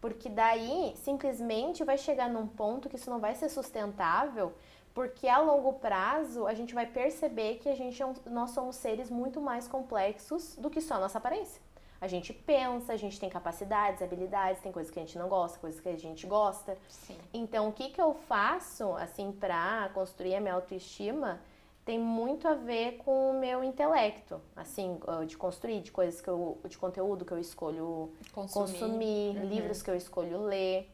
[0.01, 4.55] Porque daí, simplesmente vai chegar num ponto que isso não vai ser sustentável,
[4.95, 9.11] porque a longo prazo a gente vai perceber que a gente é nós somos seres
[9.11, 11.61] muito mais complexos do que só a nossa aparência.
[12.01, 15.59] A gente pensa, a gente tem capacidades, habilidades, tem coisas que a gente não gosta,
[15.59, 16.77] coisas que a gente gosta.
[16.89, 17.17] Sim.
[17.35, 21.41] Então, o que, que eu faço, assim, pra construir a minha autoestima,
[21.85, 26.59] tem muito a ver com o meu intelecto, assim, de construir, de coisas que eu,
[26.69, 28.79] de conteúdo que eu escolho Consumir.
[28.79, 30.89] consumir, livros que eu escolho ler.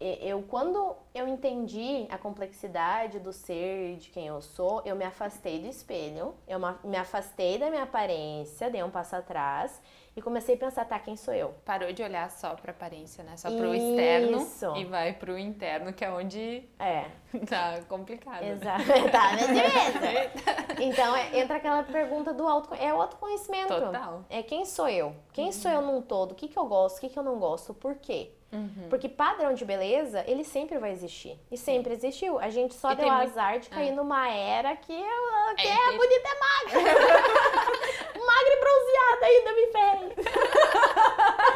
[0.00, 5.58] Eu, quando eu entendi a complexidade do ser, de quem eu sou, eu me afastei
[5.58, 9.82] do espelho, eu me afastei da minha aparência, dei um passo atrás
[10.14, 11.52] e comecei a pensar, tá, quem sou eu?
[11.64, 13.36] Parou de olhar só pra aparência, né?
[13.36, 14.76] Só pro externo Isso.
[14.76, 17.06] e vai pro interno, que é onde É,
[17.48, 18.40] tá complicado.
[18.42, 18.50] né?
[18.52, 18.84] Exato.
[19.10, 20.78] tá, beleza.
[20.80, 22.94] Então, é- entra aquela pergunta do autoconhecimento.
[22.94, 23.68] É o autoconhecimento.
[23.74, 24.24] Total.
[24.30, 25.12] É quem sou eu?
[25.32, 26.32] Quem sou eu num todo?
[26.32, 26.98] O que, que eu gosto?
[26.98, 27.74] O que, que eu não gosto?
[27.74, 28.30] Por quê?
[28.50, 28.86] Uhum.
[28.88, 31.38] Porque padrão de beleza, ele sempre vai existir.
[31.50, 32.38] E sempre existiu.
[32.38, 35.66] A gente só E deu tem muito- azar de cair numa era que, eu- que
[35.66, 36.92] É, é, tem- bonita é magra.
[38.26, 40.14] magra e bronzeada ainda me ferre.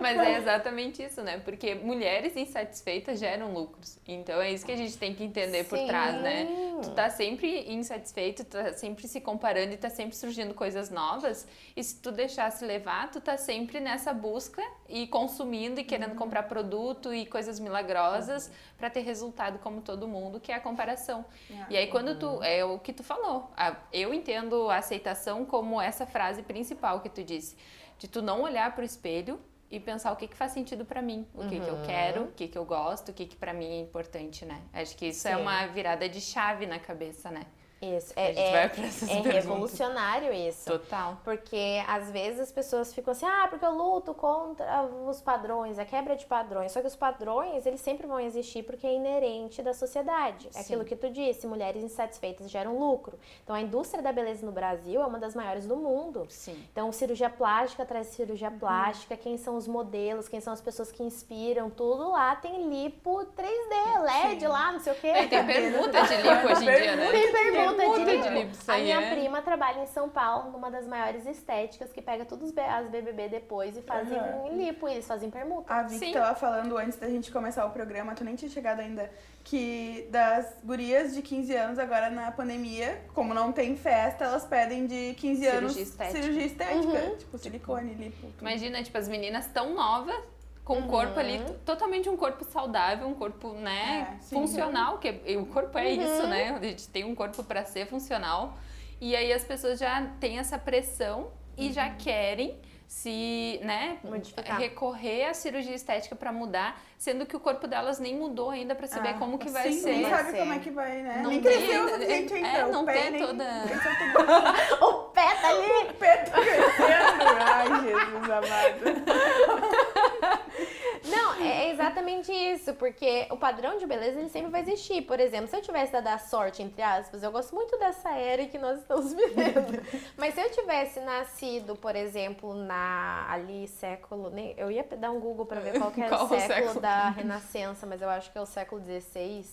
[0.00, 1.38] Mas é exatamente isso, né?
[1.38, 3.98] Porque mulheres insatisfeitas geram lucros.
[4.06, 5.86] Então é isso que a gente tem que entender por Sim.
[5.86, 6.46] trás, né?
[6.82, 11.46] Tu tá sempre insatisfeito, tu tá sempre se comparando e tá sempre surgindo coisas novas.
[11.76, 16.14] E se tu deixar se levar, tu tá sempre nessa busca e consumindo e querendo
[16.14, 21.24] comprar produto e coisas milagrosas pra ter resultado como todo mundo, que é a comparação.
[21.68, 23.50] E aí quando tu é o que tu falou,
[23.92, 27.56] eu entendo a aceitação como essa frase principal que tu disse,
[27.98, 29.38] de tu não olhar pro espelho
[29.70, 32.32] e pensar o que que faz sentido pra mim, o que que eu quero, o
[32.32, 34.60] que que eu gosto, o que que para mim é importante, né?
[34.72, 35.42] Acho que isso é Sim.
[35.42, 37.46] uma virada de chave na cabeça, né?
[37.80, 38.12] Isso.
[38.14, 40.70] A É, gente é, vai pra essas é revolucionário isso.
[40.70, 41.16] Total.
[41.24, 45.84] Porque às vezes as pessoas ficam assim, ah, porque eu luto contra os padrões, a
[45.84, 46.72] quebra de padrões.
[46.72, 50.48] Só que os padrões, eles sempre vão existir porque é inerente da sociedade.
[50.48, 50.60] É Sim.
[50.60, 53.18] aquilo que tu disse, mulheres insatisfeitas geram lucro.
[53.42, 56.26] Então a indústria da beleza no Brasil é uma das maiores do mundo.
[56.28, 56.62] Sim.
[56.72, 61.02] Então, cirurgia plástica traz cirurgia plástica, quem são os modelos, quem são as pessoas que
[61.02, 65.08] inspiram, tudo lá tem lipo 3D, LED lá, não sei o quê.
[65.08, 67.10] Aí tem permuta de lipo hoje em dia, né?
[67.10, 68.22] Tem permuta lipo.
[68.22, 69.10] de lipo, A minha é.
[69.14, 72.88] prima trabalha em São Paulo, numa das maiores estéticas, que pega todos os B- as
[72.88, 74.48] BBB depois e fazem Aham.
[74.56, 75.72] lipo, e eles fazem permuta.
[75.72, 76.12] A Vicky Sim.
[76.12, 79.10] tava falando antes da gente começar o programa, tu nem tinha chegado ainda,
[79.44, 84.86] que das gurias de 15 anos agora na pandemia, como não tem festa, elas pedem
[84.86, 86.20] de 15 Cirurgia anos estética.
[86.20, 86.76] cirurgia estética.
[86.88, 87.16] Uhum.
[87.16, 88.16] Tipo silicone, lipo.
[88.20, 88.40] tudo.
[88.40, 90.22] Imagina, tipo, as meninas tão novas,
[90.70, 94.36] com o corpo ali, t- totalmente um corpo saudável, um corpo, né, É, sim.
[94.36, 96.56] funcional, que e o corpo é isso, né?
[96.60, 98.56] A gente tem um corpo pra ser funcional.
[99.00, 102.56] E aí as pessoas já têm essa pressão e já querem
[102.86, 104.58] se, né, Modificar.
[104.58, 108.86] recorrer à cirurgia estética pra mudar, sendo que o corpo delas nem mudou ainda pra
[108.88, 109.90] saber Ah, como que vai sim, ser.
[109.92, 111.20] Nem Vai sabe como é que vai, né?
[111.22, 112.48] Não nem tem- cresceu o é- suficiente ainda.
[112.48, 113.44] é, o não pé tem nem- toda-
[114.86, 115.88] O pé tá ali!
[115.90, 117.22] o pé tá crescendo.
[117.46, 119.90] Ai, Jesus amado.
[121.04, 125.02] Não, é exatamente isso, porque o padrão de beleza ele sempre vai existir.
[125.02, 128.44] Por exemplo, se eu tivesse dado a sorte, entre aspas, eu gosto muito dessa era
[128.46, 129.82] que nós estamos vivendo.
[130.16, 135.18] Mas se eu tivesse nascido, por exemplo, na ali século, nem, eu ia dar um
[135.20, 136.80] Google pra ver qual que era Qual o século, século?
[136.80, 139.44] da Renascença, mas eu acho que é o século XVI,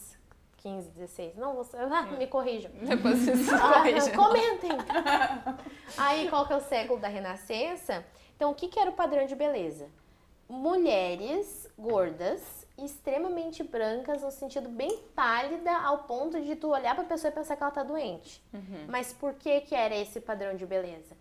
[0.58, 1.36] 15, 16.
[1.38, 2.72] Não, você, ah, me corrijam.
[2.82, 4.12] Depois você se Ah, corrige.
[4.12, 4.72] comentem!
[5.98, 8.04] Aí, qual que é o século da Renascença?
[8.36, 9.88] Então, o que, que era o padrão de beleza?
[10.50, 17.32] Mulheres gordas extremamente brancas, no sentido bem pálida, ao ponto de tu olhar pra pessoa
[17.32, 18.42] e pensar que ela tá doente.
[18.88, 21.16] Mas por que que era esse padrão de beleza?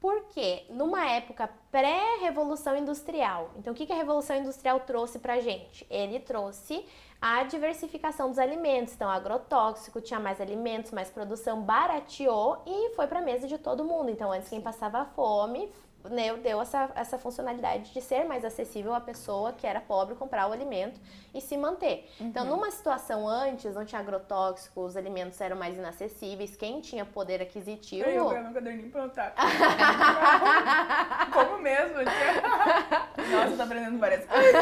[0.00, 5.84] Porque numa época pré-revolução industrial, então o que, que a revolução industrial trouxe pra gente?
[5.90, 6.86] Ele trouxe
[7.20, 13.20] a diversificação dos alimentos, então agrotóxico, tinha mais alimentos, mais produção, barateou e foi pra
[13.20, 14.08] mesa de todo mundo.
[14.08, 15.68] Então antes quem passava fome,
[16.10, 20.48] né, deu essa, essa funcionalidade de ser mais acessível à pessoa que era pobre comprar
[20.48, 21.00] o alimento
[21.34, 22.10] e se manter.
[22.20, 27.40] Então, numa situação antes, não tinha agrotóxico, os alimentos eram mais inacessíveis, quem tinha poder
[27.42, 28.08] aquisitivo.
[28.08, 29.34] Eu pegar meu caderninho pra anotar.
[31.32, 31.94] Como mesmo?
[31.98, 33.28] tia?
[33.30, 34.52] Nossa, tô aprendendo várias coisas.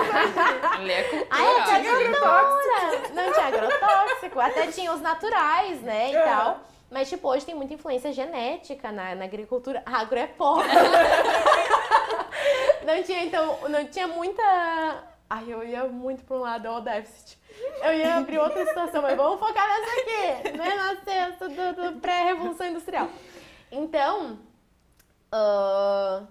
[0.81, 1.27] Lê a cultura.
[1.31, 3.15] Ai, até Tinha agricultura!
[3.15, 6.23] Não tinha agrotóxico, até tinha os naturais, né, e É.
[6.25, 6.61] tal.
[6.91, 9.83] Mas, tipo, hoje tem muita influência genética na, na agricultura.
[9.85, 10.69] Agro é pobre.
[12.87, 14.43] não tinha, então, não tinha muita...
[15.29, 17.37] Ai, eu ia muito pra um lado, ó, o déficit.
[17.83, 20.95] Eu ia abrir outra situação, mas vamos focar nessa aqui, né, na
[21.49, 23.09] do, do pré-revolução industrial.
[23.73, 24.39] Então,
[25.33, 26.23] ah,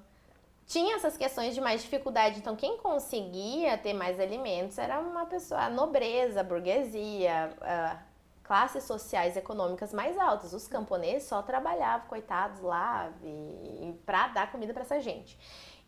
[0.66, 2.40] tinha essas questões de mais dificuldade.
[2.40, 7.98] Então, quem conseguia ter mais alimentos era uma pessoa, a nobreza, a burguesia, ah,
[8.46, 10.54] classes sociais econômicas mais altas.
[10.54, 15.38] Os camponeses só trabalhavam, coitados lá, e, e para dar comida para essa gente.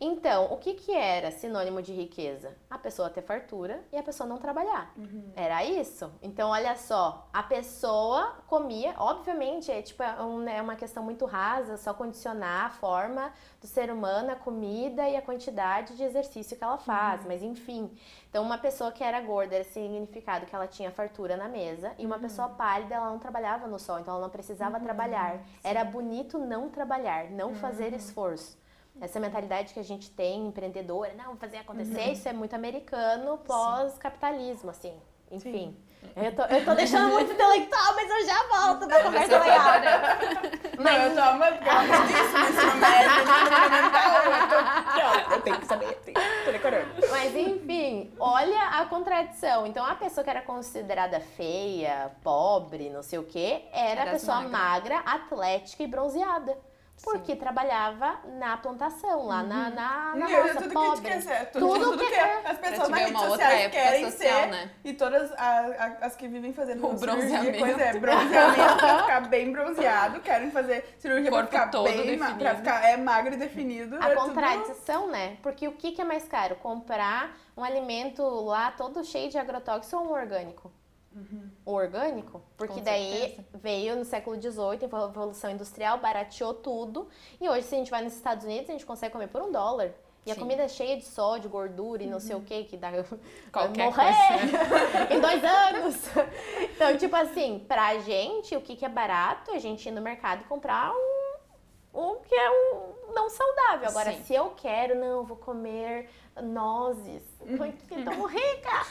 [0.00, 2.56] Então, o que, que era sinônimo de riqueza?
[2.70, 4.92] A pessoa ter fartura e a pessoa não trabalhar.
[5.34, 6.08] Era isso?
[6.22, 11.24] Então, olha só, a pessoa comia, obviamente, é tipo é um- é uma questão muito
[11.26, 16.56] rasa, só condicionar a forma do ser humano, a comida e a quantidade de exercício
[16.56, 17.90] que ela faz, mas enfim.
[18.30, 22.06] Então, uma pessoa que era gorda era significado que ela tinha fartura na mesa, e
[22.06, 25.40] uma pessoa pálida, ela não trabalhava no sol, então ela não precisava trabalhar.
[25.64, 28.56] Era bonito não trabalhar, não fazer esforço.
[29.00, 34.70] Essa mentalidade que a gente tem, empreendedora, não, fazer acontecer, isso é muito americano, pós-capitalismo,
[34.70, 34.92] assim.
[35.30, 35.76] Enfim.
[36.16, 39.68] Eu tô, eu tô deixando muito intelectual, mas eu já volto pra conversa legal.
[39.68, 40.82] adorando.
[40.82, 41.46] Não, eu tô no no
[43.38, 44.24] fundamental.
[44.24, 45.34] Eu tô aqui, ó.
[45.34, 46.88] Eu tenho que saber, tenho- tô decorando.
[47.10, 49.66] Mas enfim, olha a contradição.
[49.66, 54.12] Então a pessoa que era considerada feia, pobre, não sei o quê, era, Era a
[54.14, 54.96] pessoa magra.
[54.96, 56.56] magra, atlética e bronzeada.
[57.02, 60.96] Porque trabalhava na plantação, lá na, na, na Meu, roça tudo que pobre.
[61.18, 61.50] tu quer.
[61.52, 62.34] Tudo, Tudo tudo, que que, é.
[62.44, 64.46] as Pra pessoas nas redes sociais época querem social, ser.
[64.48, 64.70] né?
[64.84, 67.58] E todas a- a- as que vivem fazendo O cirurgia, bronzeamento.
[67.58, 70.20] Pois é, bronzeamento pra ficar bem bronzeado.
[70.20, 72.38] Querem fazer cirurgia pra Corpo ficar todo bem, ma- definido.
[72.38, 73.96] pra ficar é, magro e definido.
[74.02, 75.36] A é tudo- contradição, né?
[75.42, 76.56] Porque o que, que é mais caro?
[76.56, 80.70] Comprar um alimento lá todo cheio de agrotóxico ou um orgânico?
[81.64, 82.42] O orgânico?
[82.56, 87.08] Porque daí veio no século XVIII, a Revolução Industrial, barateou tudo.
[87.40, 89.50] E hoje, se a gente vai nos Estados Unidos, a gente consegue comer por um
[89.50, 89.92] dólar.
[90.28, 90.40] E a Sim.
[90.40, 92.90] comida é cheia de sódio, gordura e não sei o que, que dá
[93.50, 94.12] Qualquer morrer
[95.10, 95.96] em dois anos.
[96.78, 100.00] Então, tipo assim, pra gente, o que, que é barato é a gente ir no
[100.00, 101.34] mercado e comprar um,
[101.92, 103.88] um que é um não saudável.
[103.88, 104.22] Agora, Sim.
[104.22, 106.08] se eu quero, não, eu vou comer
[106.40, 107.22] nozes.
[107.38, 108.86] Porque tô rica.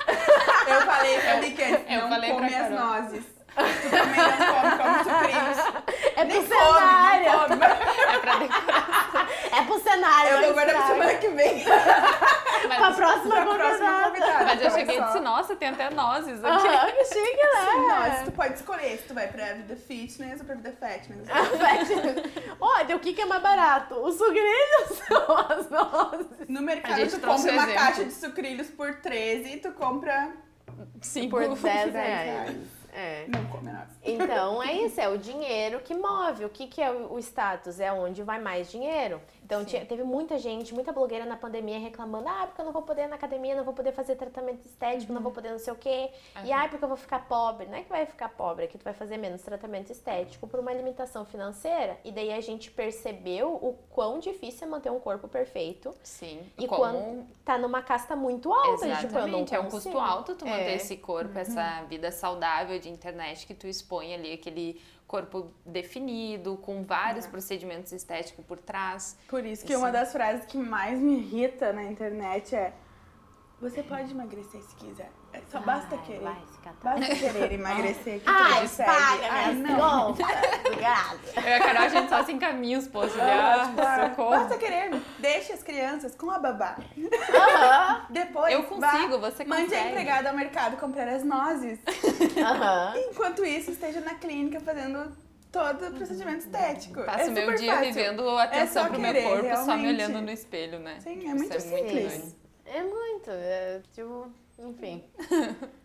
[0.68, 3.24] Eu falei pra mim que eu não falei come pra as nozes.
[3.58, 5.60] Tu também não come, come sucrilhos.
[6.16, 7.32] É pro Nem cenário.
[7.32, 7.64] come, não come.
[8.14, 9.28] É pra decorar.
[9.52, 10.30] É pro cenário.
[10.32, 11.66] Eu não vou guardar pra semana que vem.
[12.68, 14.46] Pra Mas, próxima Pra próxima convidada.
[14.46, 16.68] mas eu cheguei e disse, nossa, tem até nozes aqui.
[16.68, 18.10] Aham, que chique, né?
[18.10, 21.28] Nozes, tu pode escolher se tu vai pra vida fitness ou pra vida fatness.
[22.60, 23.96] Olha, o que, que é mais barato?
[23.96, 26.28] Os sucrilhos ou as nozes?
[26.48, 27.74] No mercado tu compra uma exemplo.
[27.74, 30.32] caixa de sucrilhos por 13 e tu compra...
[31.02, 32.58] Sim, Por 10 10 reais.
[32.94, 33.26] É.
[33.28, 33.94] Não come nozes.
[34.04, 36.46] Então é isso, é o dinheiro que move.
[36.46, 37.80] O que, que é o status?
[37.80, 39.22] É onde vai mais dinheiro.
[39.48, 42.82] Então tinha- teve muita gente, muita blogueira na pandemia reclamando: ah, porque eu não vou
[42.82, 45.72] poder ir na academia, não vou poder fazer tratamento estético, não vou poder não sei
[45.72, 46.10] o quê.
[46.44, 47.66] E ai, porque eu vou ficar pobre.
[47.68, 50.60] Não é que vai ficar pobre, é que tu vai fazer menos tratamento estético por
[50.60, 51.98] uma limitação financeira.
[52.04, 55.96] E daí a gente percebeu o quão difícil é manter um corpo perfeito.
[56.04, 56.42] Sim.
[56.58, 59.94] E Como- quando tá numa casta muito alta, tipo, eu não Exatamente, é um consigo.
[59.96, 60.76] custo alto tu manter É.
[60.76, 66.84] esse corpo, essa vida saudável de internet que tu expõe ali aquele corpo definido, com
[66.84, 69.18] vários procedimentos estéticos por trás.
[69.28, 69.80] Por isso que Sim.
[69.80, 72.74] uma das frases que mais me irrita na internet é
[73.62, 75.10] Você pode emagrecer se quiser.
[75.34, 76.22] É Só basta Ai, querer.
[76.22, 77.00] Vai catar.
[77.00, 78.90] Basta querer emagrecer que tu Ai, consegue.
[78.92, 80.10] paga Ai, minhas não.
[80.12, 81.20] Obrigada.
[81.36, 84.30] Eu e a Carol, a gente só se encaminha os posts ali, Ah, tipo, socorro.
[84.32, 84.92] Basta querer.
[85.20, 86.78] Deixe as crianças com a babá.
[87.34, 88.06] Aham.
[88.10, 89.90] Depois, Eu consigo, vá, você Mande a consegue.
[89.90, 91.80] empregada ao mercado comprar as nozes.
[92.38, 92.94] Aham.
[93.12, 95.12] Enquanto isso, esteja na clínica fazendo
[95.52, 97.04] todo o procedimento estético.
[97.04, 97.94] Passo é meu dia fácil.
[97.94, 99.88] vivendo atenção só pro meu querer, corpo, só me realmente.
[99.88, 100.98] olhando no espelho, né?
[101.00, 102.36] Sim, é Isso muito muito simples.
[102.66, 103.30] É muito.
[103.32, 104.30] É, tipo,
[104.60, 105.04] Enfim.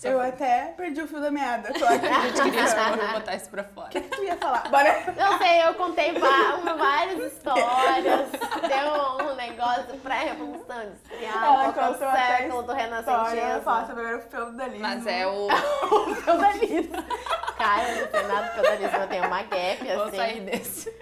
[0.00, 1.72] Eu até perdi o fio da meada.
[1.72, 2.06] Tô aqui.
[2.06, 3.88] A gente queria só botar isso pra O fora.
[3.88, 4.68] que, que tu ia falar?
[4.68, 4.94] Bora.
[5.16, 8.28] Não sei, eu contei várias histórias.
[8.30, 13.62] Deu um negócio pré-revolução industrial, Ela é o contou até século do renascentismo.
[13.62, 14.82] faça agora o feudalismo.
[14.82, 15.48] Mas é o.
[16.22, 17.04] Feudalismo.
[17.56, 20.16] Cara, eu não sei nada do feudalismo, eu tenho uma gap, Vou assim.
[20.16, 20.96] sair desse.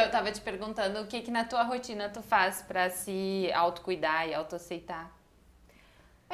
[0.00, 4.28] Eu tava te perguntando o que que na tua rotina tu faz pra se autocuidar
[4.28, 5.10] e autoaceitar.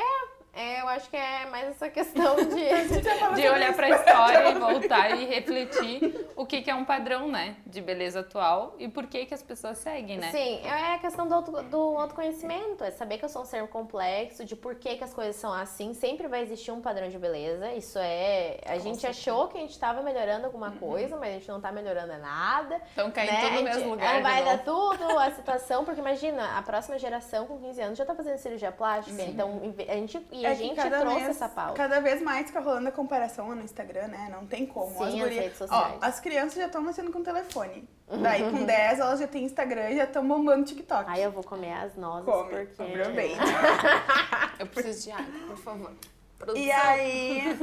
[0.01, 2.61] É, eu acho que é mais essa questão de...
[3.40, 7.57] De olhar pra história e voltar e refletir o que que é um padrão, né?
[7.64, 10.30] De beleza atual e por que que as pessoas seguem, né?
[10.30, 13.66] Sim, é a questão do, auto, do autoconhecimento, é saber que eu sou um ser
[13.68, 15.94] complexo, de por que, que as coisas são assim.
[15.94, 17.72] Sempre vai existir um padrão de beleza.
[17.72, 18.59] Isso é.
[18.66, 21.70] A gente achou que a gente estava melhorando alguma coisa, mas a gente não tá
[21.72, 22.80] melhorando nada.
[22.92, 23.36] Então cai né?
[23.40, 24.16] tudo A no gente- mesmo lugar.
[24.16, 24.57] é, vai novo.
[24.57, 28.36] dar tudo a situação, porque imagina, a próxima geração com 15 anos já tá fazendo
[28.38, 29.22] cirurgia plástica.
[29.22, 31.74] Então, em ve- a gente, e a É que gente cada trouxe vez- essa pauta.
[31.74, 34.28] Cada vez mais fica rolando a comparação no Instagram, né?
[34.32, 34.91] Não tem como.
[34.97, 35.95] Sim, as gurias- redes sociais.
[36.01, 37.88] Ó, as crianças já estão nascendo com telefone.
[38.22, 41.05] Daí, com 10, elas já têm Instagram e já estão bombando TikTok.
[41.09, 42.82] Aí eu vou comer as nozes, Come, porque...
[42.82, 43.43] aproveita.
[44.59, 45.91] Eu preciso de água, por favor.
[45.93, 46.80] E Produção.
[46.84, 47.59] aí...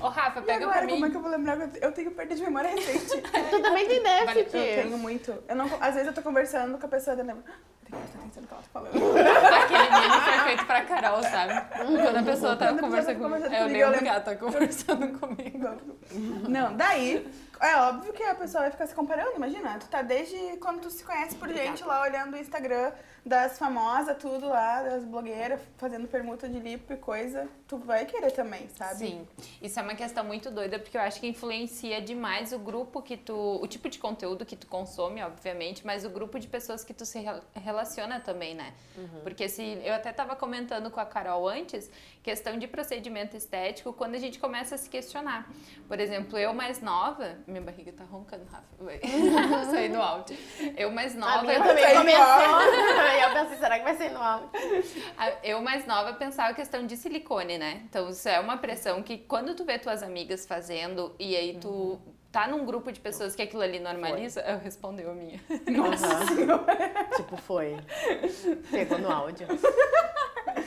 [0.00, 1.10] Ô, Rafa, E pega agora, pra como é mim.
[1.10, 1.58] que eu vou lembrar?
[1.80, 3.22] eu- tenho perda de memória recente.
[3.50, 4.56] Tu também tem déficit.
[4.56, 5.34] Eu tenho muito.
[5.48, 7.44] Eu não, às vezes eu tô conversando com a pessoa e eu lembro.
[7.46, 7.52] "Ah,
[7.84, 8.94] Tem que prestar atenção no que ela tá falando.
[9.54, 11.76] Aquele meme foi feito pra Carol, sabe?
[11.76, 13.22] Quando a pessoa tá pessoa conversando tá comigo.
[13.22, 15.68] conversando Eu comigo, eu lembro que ela tá conversando comigo.
[16.48, 17.26] Não, daí,
[17.60, 19.78] é óbvio que a pessoa vai ficar se comparando, imagina.
[19.78, 22.90] Tu tá desde quando tu se conhece por gente lá olhando o Instagram
[23.24, 27.48] das famosas, tudo lá, das blogueiras, fazendo permuta de lipo e coisa.
[27.68, 28.96] Tu vai querer também, sabe?
[28.96, 29.28] Sim,
[29.62, 33.16] isso é uma questão muito doida, porque eu acho que influencia demais o grupo que
[33.16, 33.34] tu.
[33.62, 37.04] o tipo de conteúdo que tu consome, obviamente, mas o grupo de pessoas que tu
[37.04, 38.72] se rel- relaciona também, né?
[39.22, 39.62] Porque se.
[39.84, 41.90] Eu até tava comentando com a Carol antes,
[42.22, 45.50] questão de procedimento estético, quando a gente começa a se questionar.
[45.88, 47.36] Por exemplo, eu mais nova.
[47.46, 48.64] Minha barriga tá roncando, Rafa.
[49.70, 50.36] Sair no áudio.
[50.76, 51.42] Eu mais A nova.
[51.42, 53.14] minha vai também sair começou.
[53.14, 54.48] E eu pensei, será que vai ser no áudio?
[55.16, 57.82] A- Eu mais nova pensava a questão de silicone, né?
[57.88, 62.00] Então isso é uma pressão que quando tu vê tuas amigas fazendo e aí tu
[62.32, 65.40] tá num grupo de pessoas que aquilo ali normaliza, eu respondeu a minha.
[65.50, 66.64] Aham.
[67.16, 67.76] Tipo, foi.
[68.70, 69.46] Pegou no áudio.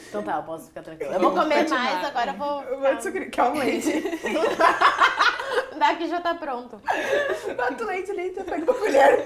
[0.07, 1.13] Então tá, eu posso ficar tranquila.
[1.13, 1.84] Eu vou comer continuar.
[1.84, 2.63] mais, agora eu vou.
[2.63, 3.30] Eu vou descobrir.
[3.32, 3.91] Calma, leite.
[5.78, 6.82] Daqui já tá pronto.
[7.55, 9.23] Bota o leite ali, tu pega uma colher.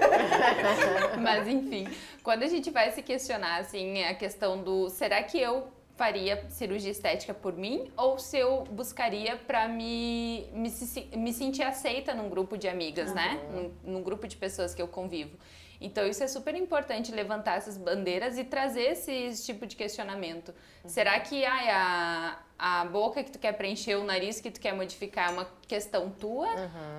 [1.22, 1.88] Mas enfim,
[2.22, 5.68] quando a gente vai se questionar assim, a questão do será que eu
[6.02, 10.68] faria cirurgia estética por mim ou se eu buscaria pra me, me,
[11.16, 13.40] me sentir aceita num grupo de amigas, né?
[13.54, 15.36] Num, num grupo de pessoas que eu convivo.
[15.80, 20.52] Então isso é super importante levantar essas bandeiras e trazer esse, esse tipo de questionamento.
[20.86, 24.74] Será que ai, a, a boca que tu quer preencher, o nariz que tu quer
[24.74, 26.48] modificar é uma questão tua?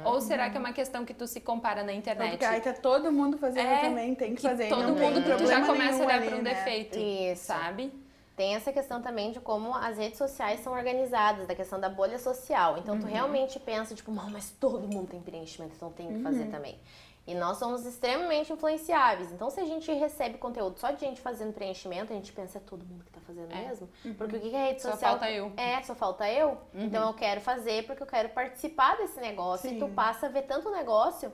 [0.06, 2.32] Ou será que é uma questão que tu se compara na internet?
[2.32, 4.70] Porque aí tá todo mundo fazendo É, também, tem que, que fazer.
[4.70, 6.54] todo mundo tu já começa a olhar para um né?
[6.54, 7.44] defeito, Isso.
[7.46, 8.03] sabe?
[8.36, 12.18] Tem essa questão também de como as redes sociais são organizadas, da questão da bolha
[12.18, 12.78] social.
[12.80, 16.80] Então, tu realmente pensa, tipo, mas todo mundo tem preenchimento, então tem que fazer também.
[17.26, 19.32] E nós somos extremamente influenciáveis.
[19.32, 22.62] Então, se a gente recebe conteúdo só de gente fazendo preenchimento, a gente pensa, é
[22.62, 23.68] todo mundo que tá fazendo É.
[23.70, 23.88] mesmo?
[24.18, 25.12] Porque o que que a rede Só social...
[25.12, 25.54] falta eu.
[25.56, 26.58] É, só falta eu.
[26.74, 29.70] Então, eu quero fazer porque eu quero participar desse negócio.
[29.70, 29.94] E tu Sim.
[29.94, 31.32] passa a ver tanto negócio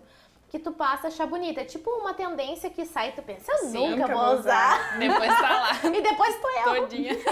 [0.50, 1.60] que tu passa a achar bonito.
[1.60, 4.97] É tipo uma tendência que sai e tu pensa, eu Sim, nunca vou vou usar.
[4.97, 6.64] Depois tá lá, E depois tu eu.
[6.82, 7.14] todinha.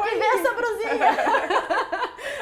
[0.00, 1.10] E vê essa brusinha.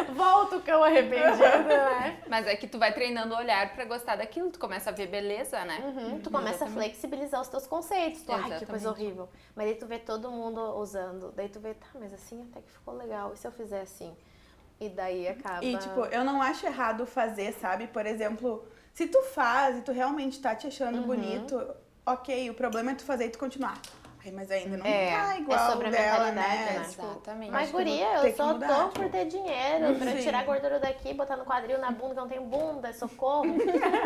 [0.15, 2.21] Volta o cão arrependido, né?
[2.29, 5.07] Mas é que tu vai treinando o olhar pra gostar daquilo, tu começa a ver
[5.07, 5.79] beleza, né?
[5.85, 8.23] Uhum, tu começa a flexibilizar os teus conceitos.
[8.23, 8.87] Tu, ai, que coisa Exatamente.
[8.89, 9.29] horrível.
[9.57, 11.33] Mas aí tu vê todo mundo usando.
[11.33, 13.33] Daí tu vê, tá, mas assim até que ficou legal.
[13.33, 14.15] E se eu fizer assim?
[14.81, 15.65] E daí acaba...
[15.65, 17.89] E, tipo, eu não acho errado fazer, sabe?
[17.89, 18.65] Por exemplo,
[18.99, 20.73] se tu faz e tu realmente tá te Uhum.
[20.73, 21.55] achando bonito,
[22.05, 23.81] ok, o problema é tu fazer e tu continuar.
[24.25, 26.79] Ai, mas ainda não É, tá é igual sobre a dela, mentalidade, né?
[26.81, 26.87] né?
[26.91, 27.51] Tipo, Exatamente.
[27.53, 29.01] Mas, eu vou guria, eu só mudar, tô tipo.
[29.01, 30.19] por ter dinheiro, pra Sim.
[30.19, 33.57] tirar a gordura daqui, botar no quadril, na bunda, que eu não tenho bunda, socorro.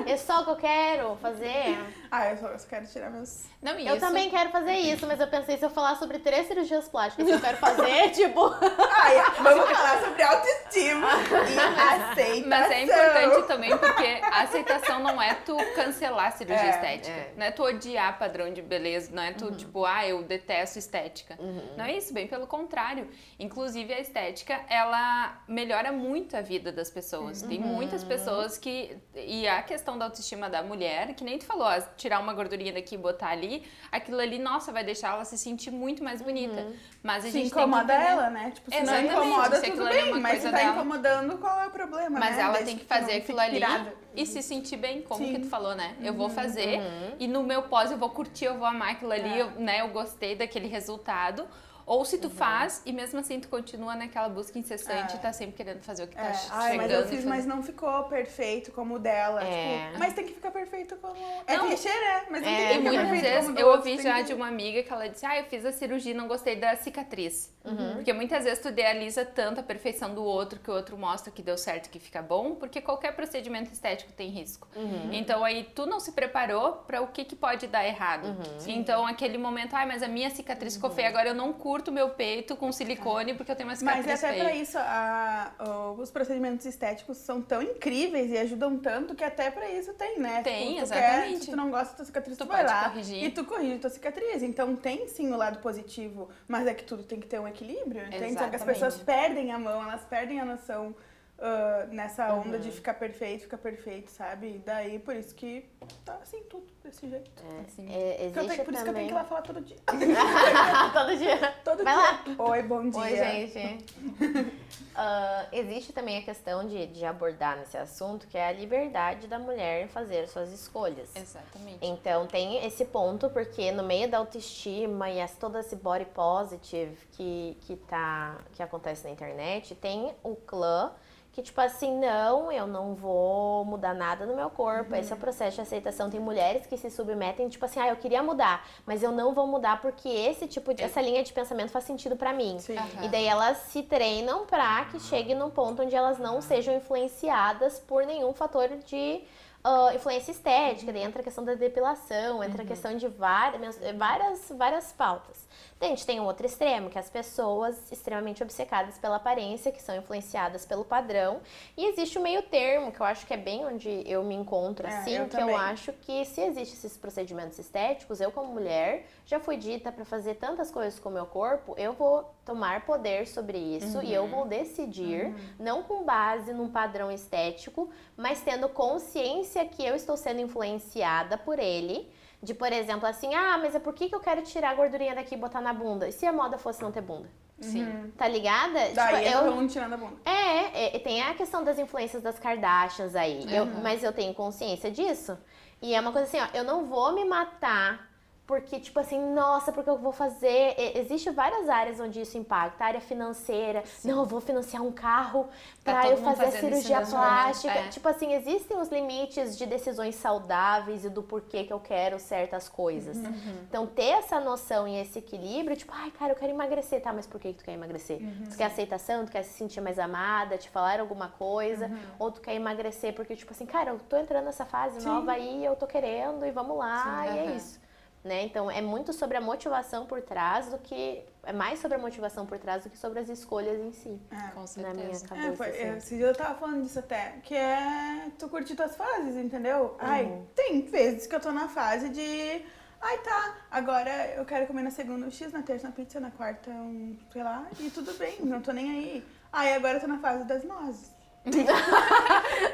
[0.06, 1.78] é só o que eu quero fazer.
[2.14, 3.44] Ah, eu só, eu só quero tirar meus.
[3.62, 6.18] Não, e Eu isso, também quero fazer isso, mas eu pensei se eu falar sobre
[6.18, 8.54] três cirurgias plásticas que eu quero fazer, tipo...
[8.90, 11.08] Ai, vamos falar sobre autoestima
[11.48, 12.48] e aceitação.
[12.48, 17.16] Mas é importante também porque a aceitação não é tu cancelar a cirurgia É, estética.
[17.16, 17.32] é.
[17.34, 19.10] Não é tu odiar padrão de beleza.
[19.10, 21.38] Não é tu, tipo, ah, ah, eu detesto estética.
[21.76, 23.08] Não é isso, bem pelo contrário.
[23.38, 27.42] Inclusive, a estética, ela melhora muito a vida das pessoas.
[27.42, 28.96] Tem muitas pessoas que.
[29.14, 32.72] E a questão da autoestima da mulher, que nem tu falou, ó, tirar uma gordurinha
[32.72, 36.66] daqui e botar ali, aquilo ali, nossa, vai deixar ela se sentir muito mais bonita.
[37.02, 38.50] Mas a Se gente incomoda tem que ela, né?
[38.54, 40.12] Tipo, se não incomoda, se tudo é bem.
[40.12, 40.70] uma Mas se tá dela.
[40.72, 42.42] incomodando, qual é o problema, Mas né?
[42.42, 43.94] ela Desde tem que fazer aquilo ali pirada.
[44.14, 45.34] E se sentir bem, como Sim.
[45.34, 45.96] que tu falou, né?
[46.02, 47.16] Eu vou fazer Uhum.
[47.18, 49.42] e no meu pós eu vou curtir, eu vou amar aquilo ali, É.
[49.42, 49.80] eu, né?
[49.80, 51.46] Eu gostei daquele resultado.
[51.86, 55.16] Ou se tu faz e mesmo assim tu continua naquela busca incessante É.
[55.16, 56.34] e tá sempre querendo fazer o que tá É.
[56.34, 56.60] chegando.
[56.60, 59.42] Ai, mas eu fiz, mas não ficou perfeito como o dela.
[59.44, 59.86] É.
[59.86, 61.14] Tipo, mas tem que ficar perfeito como.
[61.46, 61.66] É Não.
[61.66, 62.26] clichê, né?
[62.30, 64.22] Mas não É, tem que ficar muitas perfeito vezes como eu outro, ouvi já que-
[64.24, 66.76] de uma amiga que ela disse: Ah, eu fiz a cirurgia e não gostei da
[66.76, 67.52] cicatriz.
[67.64, 67.94] Uhum.
[67.94, 71.42] Porque muitas vezes tu idealiza tanto a perfeição do outro que o outro mostra que
[71.42, 74.66] deu certo que fica bom, porque qualquer procedimento estético tem risco.
[74.74, 75.10] Uhum.
[75.12, 78.26] Então aí tu não se preparou para o que, que pode dar errado.
[78.26, 78.42] Uhum.
[78.66, 82.10] Então aquele momento, ai, mas a minha cicatriz ficou feia, agora eu não curto meu
[82.10, 85.52] peito com silicone porque eu tenho uma cicatriz Mas é até pra isso, a-
[85.98, 90.42] os procedimentos estéticos são tão incríveis e ajudam tanto que até pra isso tem, né?
[90.42, 91.32] Tem, tu exatamente.
[91.32, 93.24] Quer, se tu não gosta da tua cicatriz, tu, Tu vai lá corrigir.
[93.24, 94.42] e tu corrige a tua cicatriz.
[94.42, 98.04] Então tem sim o lado positivo, mas é que tudo tem que ter um equilíbrio,
[98.06, 98.34] entende?
[98.34, 98.64] Só que as Exatamente.
[98.66, 100.94] pessoas perdem a mão, elas perdem a noção
[101.42, 102.62] ah, nessa onda Uhum.
[102.62, 104.54] de ficar perfeito, ficar perfeito, sabe?
[104.54, 105.68] E daí, por isso que
[106.04, 107.30] tá assim tudo, desse jeito.
[107.66, 107.92] Assim.
[107.92, 109.06] É, Porque eu existe tenho- por isso que eu tenho também...
[109.06, 109.76] que ir lá falar todo dia.
[110.92, 111.54] Todo dia.
[111.64, 112.34] Todo Vai dia.
[112.42, 113.00] Oi, bom dia.
[113.00, 114.62] Oi, gente.
[114.94, 119.38] Ah, existe também a questão de, de abordar nesse assunto, que é a liberdade da
[119.38, 121.08] mulher em fazer suas escolhas.
[121.16, 121.78] Exatamente.
[121.80, 126.94] Então tem esse ponto, porque no meio da autoestima e as, todo esse body positive
[127.12, 130.92] que, que, tá, que acontece na internet, tem o clã
[131.32, 134.94] que, tipo assim, não, eu não vou mudar nada no meu corpo.
[134.94, 136.10] Esse é o processo de aceitação.
[136.10, 139.46] Tem mulheres que se submetem, tipo assim, ah, eu queria mudar, mas eu não vou
[139.46, 142.58] mudar porque esse tipo de, essa linha de pensamento faz sentido pra mim.
[142.68, 143.04] Aham.
[143.04, 147.80] E daí elas se treinam pra que chegue num ponto onde elas não sejam influenciadas
[147.80, 149.24] por nenhum fator de
[149.64, 150.92] ah, influência estética.
[150.92, 155.41] Daí entra a questão da depilação, entra a questão de várias, várias, várias pautas.
[155.78, 159.72] Daí a gente tem um outro extremo, que é as pessoas extremamente obcecadas pela aparência,
[159.72, 161.40] que são influenciadas pelo padrão.
[161.76, 164.86] E existe o meio termo, que eu acho que é bem onde eu me encontro,
[164.86, 165.54] É, assim, eu que também.
[165.54, 170.04] eu acho que se existem esses procedimentos estéticos, eu como mulher já fui dita para
[170.04, 174.26] fazer tantas coisas com o meu corpo, eu vou tomar poder sobre isso e eu
[174.26, 180.40] vou decidir, não com base num padrão estético, mas tendo consciência que eu estou sendo
[180.40, 182.08] influenciada por ele.
[182.42, 185.14] De, por exemplo, assim, ah, mas é por que, que eu quero tirar a gordurinha
[185.14, 186.08] daqui e botar na bunda?
[186.08, 187.28] E se a moda fosse não ter bunda?
[187.60, 188.12] Sim.
[188.18, 188.90] Tá ligada?
[188.92, 189.46] Daí tipo, eu...
[189.46, 190.16] eu, mundo tirando a bunda.
[190.24, 193.46] é, é, tem a questão das influências das Kardashians aí.
[193.54, 193.80] Eu- Uhum.
[193.82, 195.38] mas eu tenho consciência disso.
[195.80, 198.11] E é uma coisa assim, ó, eu não vou me matar
[198.52, 200.74] porque, tipo assim, nossa, porque eu vou fazer.
[200.76, 202.84] e- Existe várias áreas onde isso impacta.
[202.84, 203.82] A área financeira.
[204.04, 205.48] Não, eu vou financiar um carro
[205.82, 207.72] Tá pra todo eu fazer a cirurgia momento, plástica.
[207.72, 207.88] é.
[207.88, 212.68] Tipo assim, existem os limites de decisões saudáveis e do porquê que eu quero certas
[212.68, 213.16] coisas.
[213.16, 213.64] Uhum.
[213.66, 217.10] Então, ter essa noção e esse equilíbrio, tipo, ai, cara, eu quero emagrecer, tá?
[217.10, 218.20] Mas por que, que tu quer emagrecer?
[218.50, 222.42] tu quer aceitação, tu quer se sentir mais amada, te falar alguma coisa, ou tu
[222.42, 225.08] quer emagrecer porque, tipo assim, cara, eu tô entrando nessa fase Sim.
[225.08, 227.81] nova aí, eu tô querendo e vamos lá, Sim, e é isso.
[228.24, 228.42] Né?
[228.44, 231.24] Então, é muito sobre a motivação por trás do que.
[231.42, 234.20] É mais sobre a motivação por trás do que sobre as escolhas em si.
[234.30, 234.50] É.
[234.52, 235.26] Com Na minha certeza.
[235.28, 235.48] cabeça.
[235.48, 235.96] É, foi, assim.
[235.96, 239.96] esse dia eu tava falando disso até, que é tu curtir tuas fases, entendeu?
[239.98, 240.46] Ai, Uhum.
[240.54, 242.64] tem vezes que eu tô na fase de.
[243.00, 246.30] Ai, tá, agora eu quero comer na segunda um X, na terça uma pizza, na
[246.30, 249.26] quarta um, sei lá, e tudo bem, não tô nem aí.
[249.52, 251.10] Ai, agora eu tô na fase das nozes.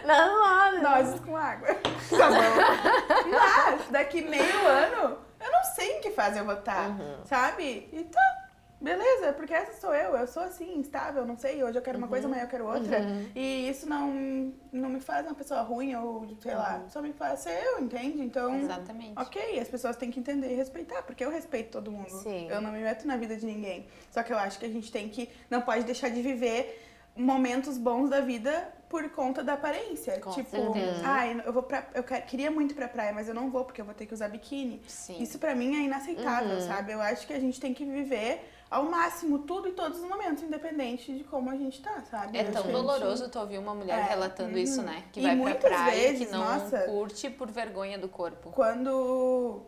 [0.05, 1.69] Não, não, Nozes com água.
[1.75, 3.31] Tá bom.
[3.31, 5.19] Mas daqui meio ano,
[5.49, 7.89] eu não sei em que fase eu vou estar, sabe?
[7.93, 8.49] E tá,
[8.81, 10.15] beleza, porque essa sou eu.
[10.17, 11.63] Eu sou assim, instável, não sei.
[11.63, 12.99] Hoje eu quero uma coisa, amanhã eu quero outra.
[13.35, 17.41] E isso não, não me faz uma pessoa ruim ou, sei lá, só me faz
[17.41, 18.21] ser eu, entende?
[18.21, 19.15] Então, Exatamente.
[19.17, 22.11] ok, as pessoas têm que entender e respeitar, porque eu respeito todo mundo.
[22.23, 22.49] Sim.
[22.51, 23.87] Eu não me meto na vida de ninguém.
[24.11, 26.85] Só que eu acho que a gente tem que, não pode deixar de viver
[27.17, 30.19] momentos bons da vida por conta da aparência.
[30.21, 31.03] Com tipo, certeza.
[31.05, 33.81] ai, eu vou pra, eu queria muito ir pra praia, mas eu não vou porque
[33.81, 34.81] eu vou ter que usar biquíni.
[34.87, 35.23] Sim.
[35.23, 36.93] Isso pra mim é inaceitável, sabe?
[36.93, 40.43] Eu acho que a gente tem que viver ao máximo tudo e todos os momentos,
[40.43, 42.37] independente de como a gente tá, sabe?
[42.37, 44.59] É Eu tão a gente- doloroso tu ouvir uma mulher É, relatando uhum.
[44.59, 45.05] isso, né?
[45.13, 46.79] Que E vai pra praia e vezes, que não nossa.
[46.83, 48.51] curte por vergonha do corpo.
[48.51, 49.63] Quando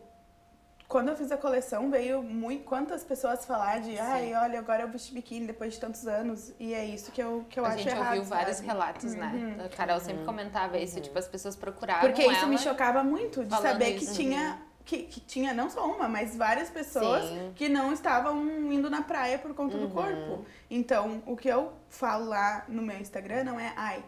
[0.90, 4.88] quando eu fiz a coleção, veio muito quantas pessoas falar de, ai, olha, agora eu
[4.88, 7.78] vesti biquíni depois de tantos anos e é isso que eu que eu a acho
[7.78, 8.08] gente errado.
[8.08, 8.68] ouviu vários sabe?
[8.68, 9.56] relatos, né?
[9.64, 12.46] A Carol sempre comentava isso, tipo, as pessoas procuravam Porque isso ela.
[12.48, 14.10] me chocava muito de saber isso.
[14.10, 17.52] que tinha que, que tinha não só uma, mas várias pessoas Sim.
[17.54, 19.90] que não estavam indo na praia por conta do Uhum.
[19.90, 20.44] corpo.
[20.68, 24.02] Então, o que eu falo lá no meu Instagram não é, ai,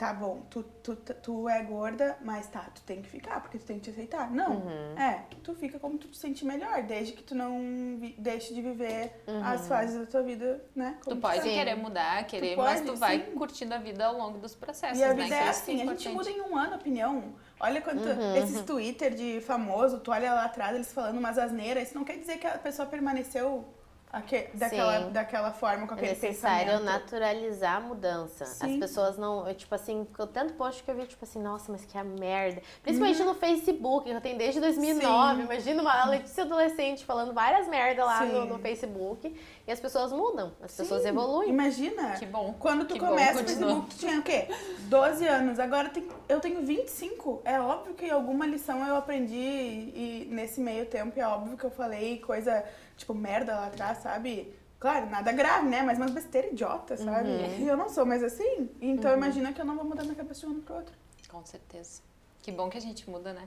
[0.00, 3.66] tá bom, tu, tu, tu é gorda, mas tá, tu tem que ficar, porque tu
[3.66, 4.30] tem que te aceitar.
[4.30, 4.52] Não.
[4.56, 4.98] Uhum.
[4.98, 8.62] É, tu fica como tu te sente melhor, desde que tu não vi- deixe de
[8.62, 9.44] viver Uhum.
[9.44, 10.96] as fases da tua vida, né?
[11.04, 11.50] Tu pode quer.
[11.52, 13.32] querer mudar, querer, Tu mas pode, tu vai sim.
[13.32, 15.14] curtindo a vida ao longo dos processos, E a né?
[15.14, 17.34] vida Que é assim, a gente muda em um ano a opinião.
[17.60, 18.36] Olha quanto Uhum.
[18.36, 22.16] esses Twitter de famoso, tu olha lá atrás eles falando umas asneiras, isso não quer
[22.16, 23.66] dizer que a pessoa permaneceu
[24.12, 25.10] aque- daquela, Sim.
[25.12, 26.84] daquela forma, com É aquele necessário pensamento.
[26.84, 28.44] naturalizar a mudança.
[28.44, 28.80] As Sim.
[28.80, 29.46] pessoas não.
[29.48, 32.60] Eu, tipo assim, tanto post que eu vi, tipo assim, nossa, mas que a merda.
[32.82, 35.36] Principalmente no Facebook, que eu tenho desde 2009.
[35.36, 35.42] Sim.
[35.44, 39.34] Imagina uma Letícia adolescente falando várias merdas lá no, no Facebook.
[39.66, 41.50] E as pessoas mudam, as pessoas evoluem.
[41.50, 42.54] Imagina, Que bom.
[42.58, 43.44] quando tu Que bom, começa o.
[43.44, 44.48] Facebook, tu tinha o quê?
[44.88, 47.42] 12 anos, agora tem, eu tenho 25.
[47.44, 51.64] É óbvio que alguma lição eu aprendi e, e nesse meio tempo é óbvio que
[51.64, 52.64] eu falei coisa,
[52.96, 54.52] tipo, merda lá atrás, sabe?
[54.80, 55.82] Claro, nada grave, né?
[55.82, 57.28] Mas umas besteira idiota, sabe?
[57.28, 57.58] Uhum.
[57.58, 58.68] E eu não sou mais assim.
[58.80, 60.94] Então imagina que eu não vou mudar minha cabeça de um ano pro outro.
[61.28, 62.00] Com certeza.
[62.42, 63.46] Que bom que a gente muda, né?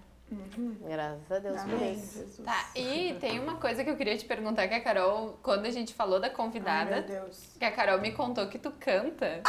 [0.82, 2.20] Graças a Deus por isso.
[2.20, 2.46] Jesus.
[2.46, 5.70] Tá, e tem uma coisa que eu queria te perguntar que a Carol, quando a
[5.72, 7.56] gente falou da Ai, convidada, meu Deus.
[7.60, 9.42] que a Carol me contou que tu canta.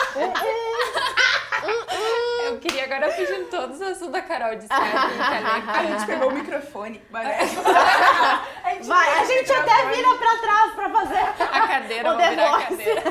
[2.47, 6.33] eu queria agora fugir todos os assuntos da Carol de Skype, A gente pegou o
[6.33, 7.03] microfone.
[7.11, 7.25] Vai,
[8.85, 11.45] Vai, a gente até vira pra trás pra fazer.
[11.53, 13.03] a cadeira, O vou a cadeira.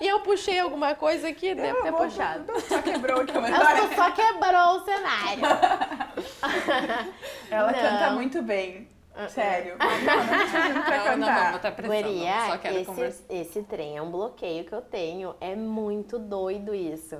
[0.00, 2.60] E eu puxei alguma coisa aqui, deve ter puxado.
[2.60, 5.42] Só quebrou aqui, mas Ela só quebrou o cenário.
[7.50, 7.78] Ela Não.
[7.80, 8.88] canta muito bem.
[9.30, 9.76] Sério.
[9.78, 11.52] Não, não Não, não vou cantar.
[11.52, 12.02] botar pressão, não.
[12.12, 13.24] Guria, Só quero esse, conversar.
[13.28, 15.34] esse trem é um bloqueio que eu tenho.
[15.40, 17.18] É muito doido isso.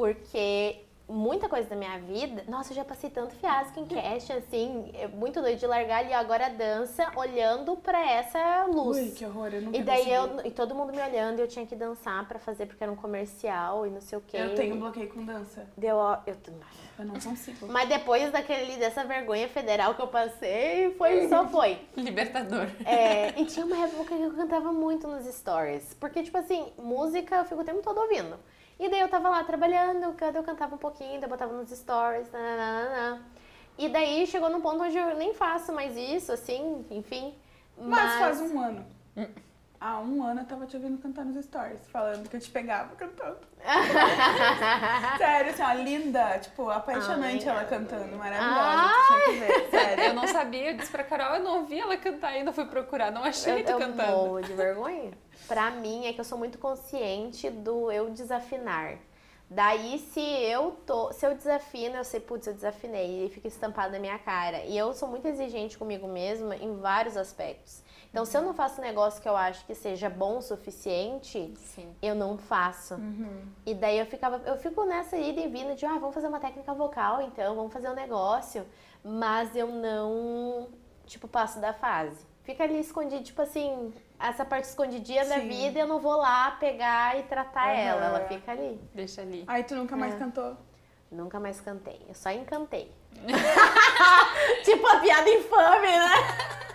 [0.00, 2.42] Porque muita coisa da minha vida.
[2.48, 4.90] Nossa, eu já passei tanto fiasco em cast, assim.
[4.94, 8.96] É muito doido de largar ali agora a dança olhando pra essa luz.
[8.96, 10.14] Ui, que horror, eu nunca E daí consegui.
[10.14, 12.90] eu, e todo mundo me olhando, e eu tinha que dançar pra fazer porque era
[12.90, 14.38] um comercial e não sei o quê.
[14.38, 15.66] Eu tenho bloqueio com dança.
[15.76, 16.36] Deu, ó, eu,
[16.98, 17.66] Eu não consigo.
[17.66, 21.78] mas depois daquele dessa vergonha federal que eu passei, foi só foi.
[21.94, 22.68] Libertador.
[22.86, 25.92] É, e tinha uma época que eu cantava muito nos stories.
[26.00, 28.38] Porque, tipo assim, música eu fico o tempo todo ouvindo.
[28.80, 32.32] E daí eu tava lá trabalhando, eu cantava um pouquinho, daí eu botava nos stories,
[32.32, 33.22] nananana.
[33.76, 37.34] E daí chegou num ponto onde eu nem faço mais isso, assim, enfim.
[37.76, 38.86] Mas faz um ano.
[39.80, 42.94] Há um ano eu tava te ouvindo cantar nos stories, falando que eu te pegava
[42.96, 43.38] cantando.
[45.16, 46.38] sério, assim, ó, linda.
[46.38, 48.14] Tipo, apaixonante Ai, ela cantando.
[48.14, 48.92] Maravilhosa.
[48.92, 50.04] Tu tinha que ver, sério.
[50.04, 53.10] Eu não sabia, eu disse pra Carol, eu não ouvi ela cantar ainda, fui procurar,
[53.10, 54.12] não achei Eu, tu eu cantando.
[54.12, 55.12] morro de vergonha.
[55.48, 58.98] Pra mim é que eu sou muito consciente do eu desafinar.
[59.48, 61.10] Daí, se eu tô.
[61.12, 63.24] Se eu desafino, eu sei, putz, eu desafinei.
[63.24, 64.58] E fica estampado na minha cara.
[64.64, 67.82] E eu sou muito exigente comigo mesma em vários aspectos.
[68.10, 71.54] Então, se eu não faço um negócio que eu acho que seja bom o suficiente,
[71.56, 71.94] Sim.
[72.02, 72.96] eu não faço.
[73.64, 76.40] E daí eu ficava, eu fico nessa ida e vinda de, ah, vamos fazer uma
[76.40, 78.66] técnica vocal, então, vamos fazer um negócio.
[79.04, 80.68] Mas eu não,
[81.06, 82.26] tipo, passo da fase.
[82.42, 85.48] Fica ali escondido, tipo assim, essa parte escondidinha da Sim.
[85.48, 87.78] vida, eu não vou lá pegar e tratar Aham.
[87.78, 88.04] ela.
[88.06, 88.80] Ela fica ali.
[88.92, 89.44] Deixa ali.
[89.46, 89.98] Aí tu nunca É.
[89.98, 90.56] mais cantou.
[91.12, 92.90] Nunca mais cantei, eu só encantei.
[94.64, 96.69] tipo a piada infame, né?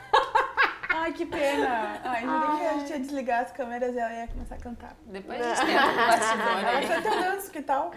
[1.05, 1.99] Ai, que pena.
[2.03, 4.95] Ai, jurei que a gente ia desligar as câmeras e ela ia começar a cantar.
[5.05, 6.87] Depois a gente tenta um bastidor Ela aí.
[6.87, 7.91] canta dança, que tal?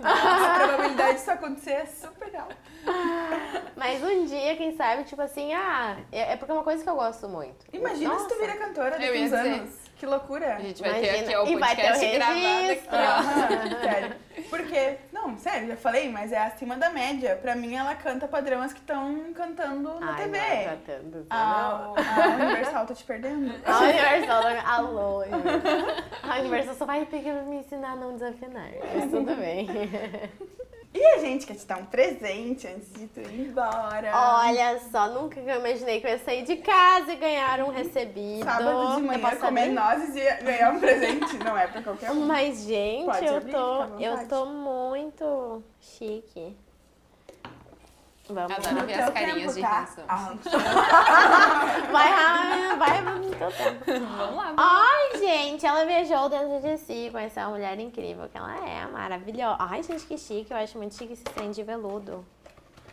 [0.00, 2.56] A probabilidade disso acontecer é super alta.
[3.76, 6.88] Mas um dia, quem sabe, tipo assim, ah, é é porque é uma coisa que
[6.88, 7.66] eu gosto muito.
[7.72, 8.40] Imagina se tu Nossa.
[8.40, 9.36] vira cantora daqui uns dizer.
[9.36, 9.83] anos.
[9.96, 10.56] Que loucura.
[10.56, 11.26] A gente vai ter Imagina.
[11.26, 12.88] aqui ó, o E vai ter o podcast gravado aqui.
[12.90, 14.16] Aham, sério.
[14.50, 17.36] Porque, não, sério, já falei, mas é acima da média.
[17.40, 20.38] Pra mim, ela canta padrão as que estão cantando na Ai, TV.
[20.38, 23.54] não, tá tanto, A, a Universal tá te perdendo.
[23.64, 26.04] A Universal, alô, Universal.
[26.22, 28.68] A Universal só vai ter que me ensinar a não desafinar.
[28.94, 29.66] Mas tudo bem.
[30.94, 34.12] E a gente quer te dar um presente antes de tu ir embora.
[34.14, 37.70] Olha só, nunca que eu imaginei que eu ia sair de casa e ganhar um
[37.70, 38.44] recebido.
[38.44, 39.72] Sábado de manhã comer abrir?
[39.72, 41.36] nozes e ganhar um presente.
[41.38, 42.26] Não é pra qualquer um.
[42.26, 46.56] Mas, gente, Pode eu abrir, tô, eu tô muito chique.
[48.28, 49.68] Vamos Adoro ver as carinhas tempo, de tá?
[49.68, 50.04] reação.
[50.08, 50.32] Ah,
[51.92, 53.84] Vai, vai, vai no teu tempo.
[54.16, 54.54] Vamos lá.
[54.56, 59.56] Ai, gente, ela viajou dentro de si com essa mulher incrível que ela é, maravilhosa.
[59.58, 60.50] Ai, gente, que chique.
[60.50, 62.24] Eu acho muito chique esse trem de veludo.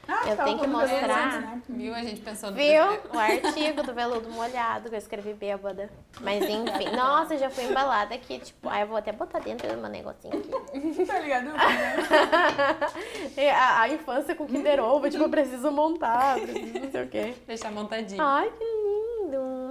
[0.07, 1.41] Ah, Eu tenho que mostrar.
[1.41, 1.61] né?
[1.69, 1.93] Viu?
[1.95, 2.83] A gente pensou no Viu?
[3.13, 5.89] O artigo do veludo molhado que eu escrevi bêbada.
[6.19, 6.89] Mas enfim.
[6.95, 10.33] Nossa, já fui embalada aqui, tipo, ai, eu vou até botar dentro do meu negocinho
[10.33, 11.05] aqui.
[11.05, 11.51] Tá ligado?
[13.37, 17.07] E a, a infância com Kinder Ovo, tipo, eu preciso montar, preciso não sei o
[17.07, 17.33] quê.
[17.47, 18.21] Deixar montadinho.
[18.21, 19.00] Ai, que lindo.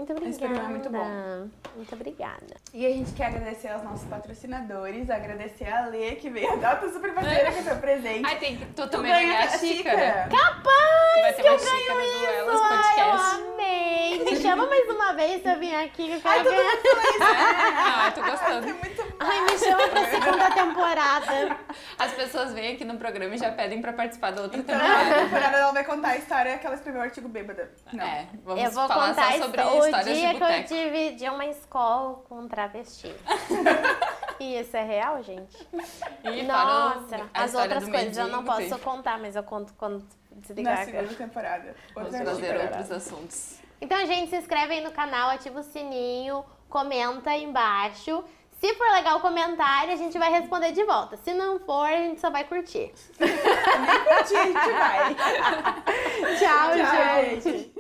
[0.01, 0.31] Muito obrigada.
[0.31, 1.49] Esse programa é muito bom.
[1.77, 2.57] Muito obrigada.
[2.73, 6.91] E a gente quer agradecer aos nossos patrocinadores, agradecer a Lê, que veio a data
[6.91, 8.23] super parceira com seu presente.
[8.25, 8.65] Ai, tem que.
[8.65, 10.27] Tu Tu também ganhar a xícara.
[10.31, 12.27] Tu Capaz que eu xícara ganho isso!
[12.33, 14.25] Elas Ai, eu amei!
[14.25, 16.79] Me chama mais uma vez se eu vim aqui que eu quero Ai, todo mundo
[16.83, 17.23] falou isso.
[17.23, 18.67] Ah, tô Ai, gostando.
[18.75, 21.57] muito Ai, me chama pra segunda temporada.
[21.99, 25.11] As pessoas vêm aqui no programa e já pedem pra participar da outra Então, temporada.
[25.11, 27.71] a temporada ela vai contar a história que ela escreveu o artigo bêbada.
[27.93, 28.05] Não.
[28.05, 29.61] É, vamos eu vou falar contar só sobre
[29.91, 30.69] histó- o histórias dia de que eu boteco.
[30.69, 33.15] tive de uma escola com um travesti.
[34.41, 35.57] e isso é real, gente?
[36.25, 39.99] E Nossa, as outras coisas eu não posso contar, mas eu conto quando
[40.31, 40.85] Na desligar.
[40.85, 41.75] segunda temporada.
[41.95, 43.59] Vamos trazer outros assuntos.
[43.81, 48.23] Então, gente, se inscreve aí no canal, ativa o sininho, comenta aí embaixo.
[48.61, 51.17] Se for legal o comentário, a gente vai responder de volta.
[51.17, 52.93] Se não for, a gente só vai curtir.
[53.19, 53.31] Nem
[54.05, 55.17] curtir, a gente vai.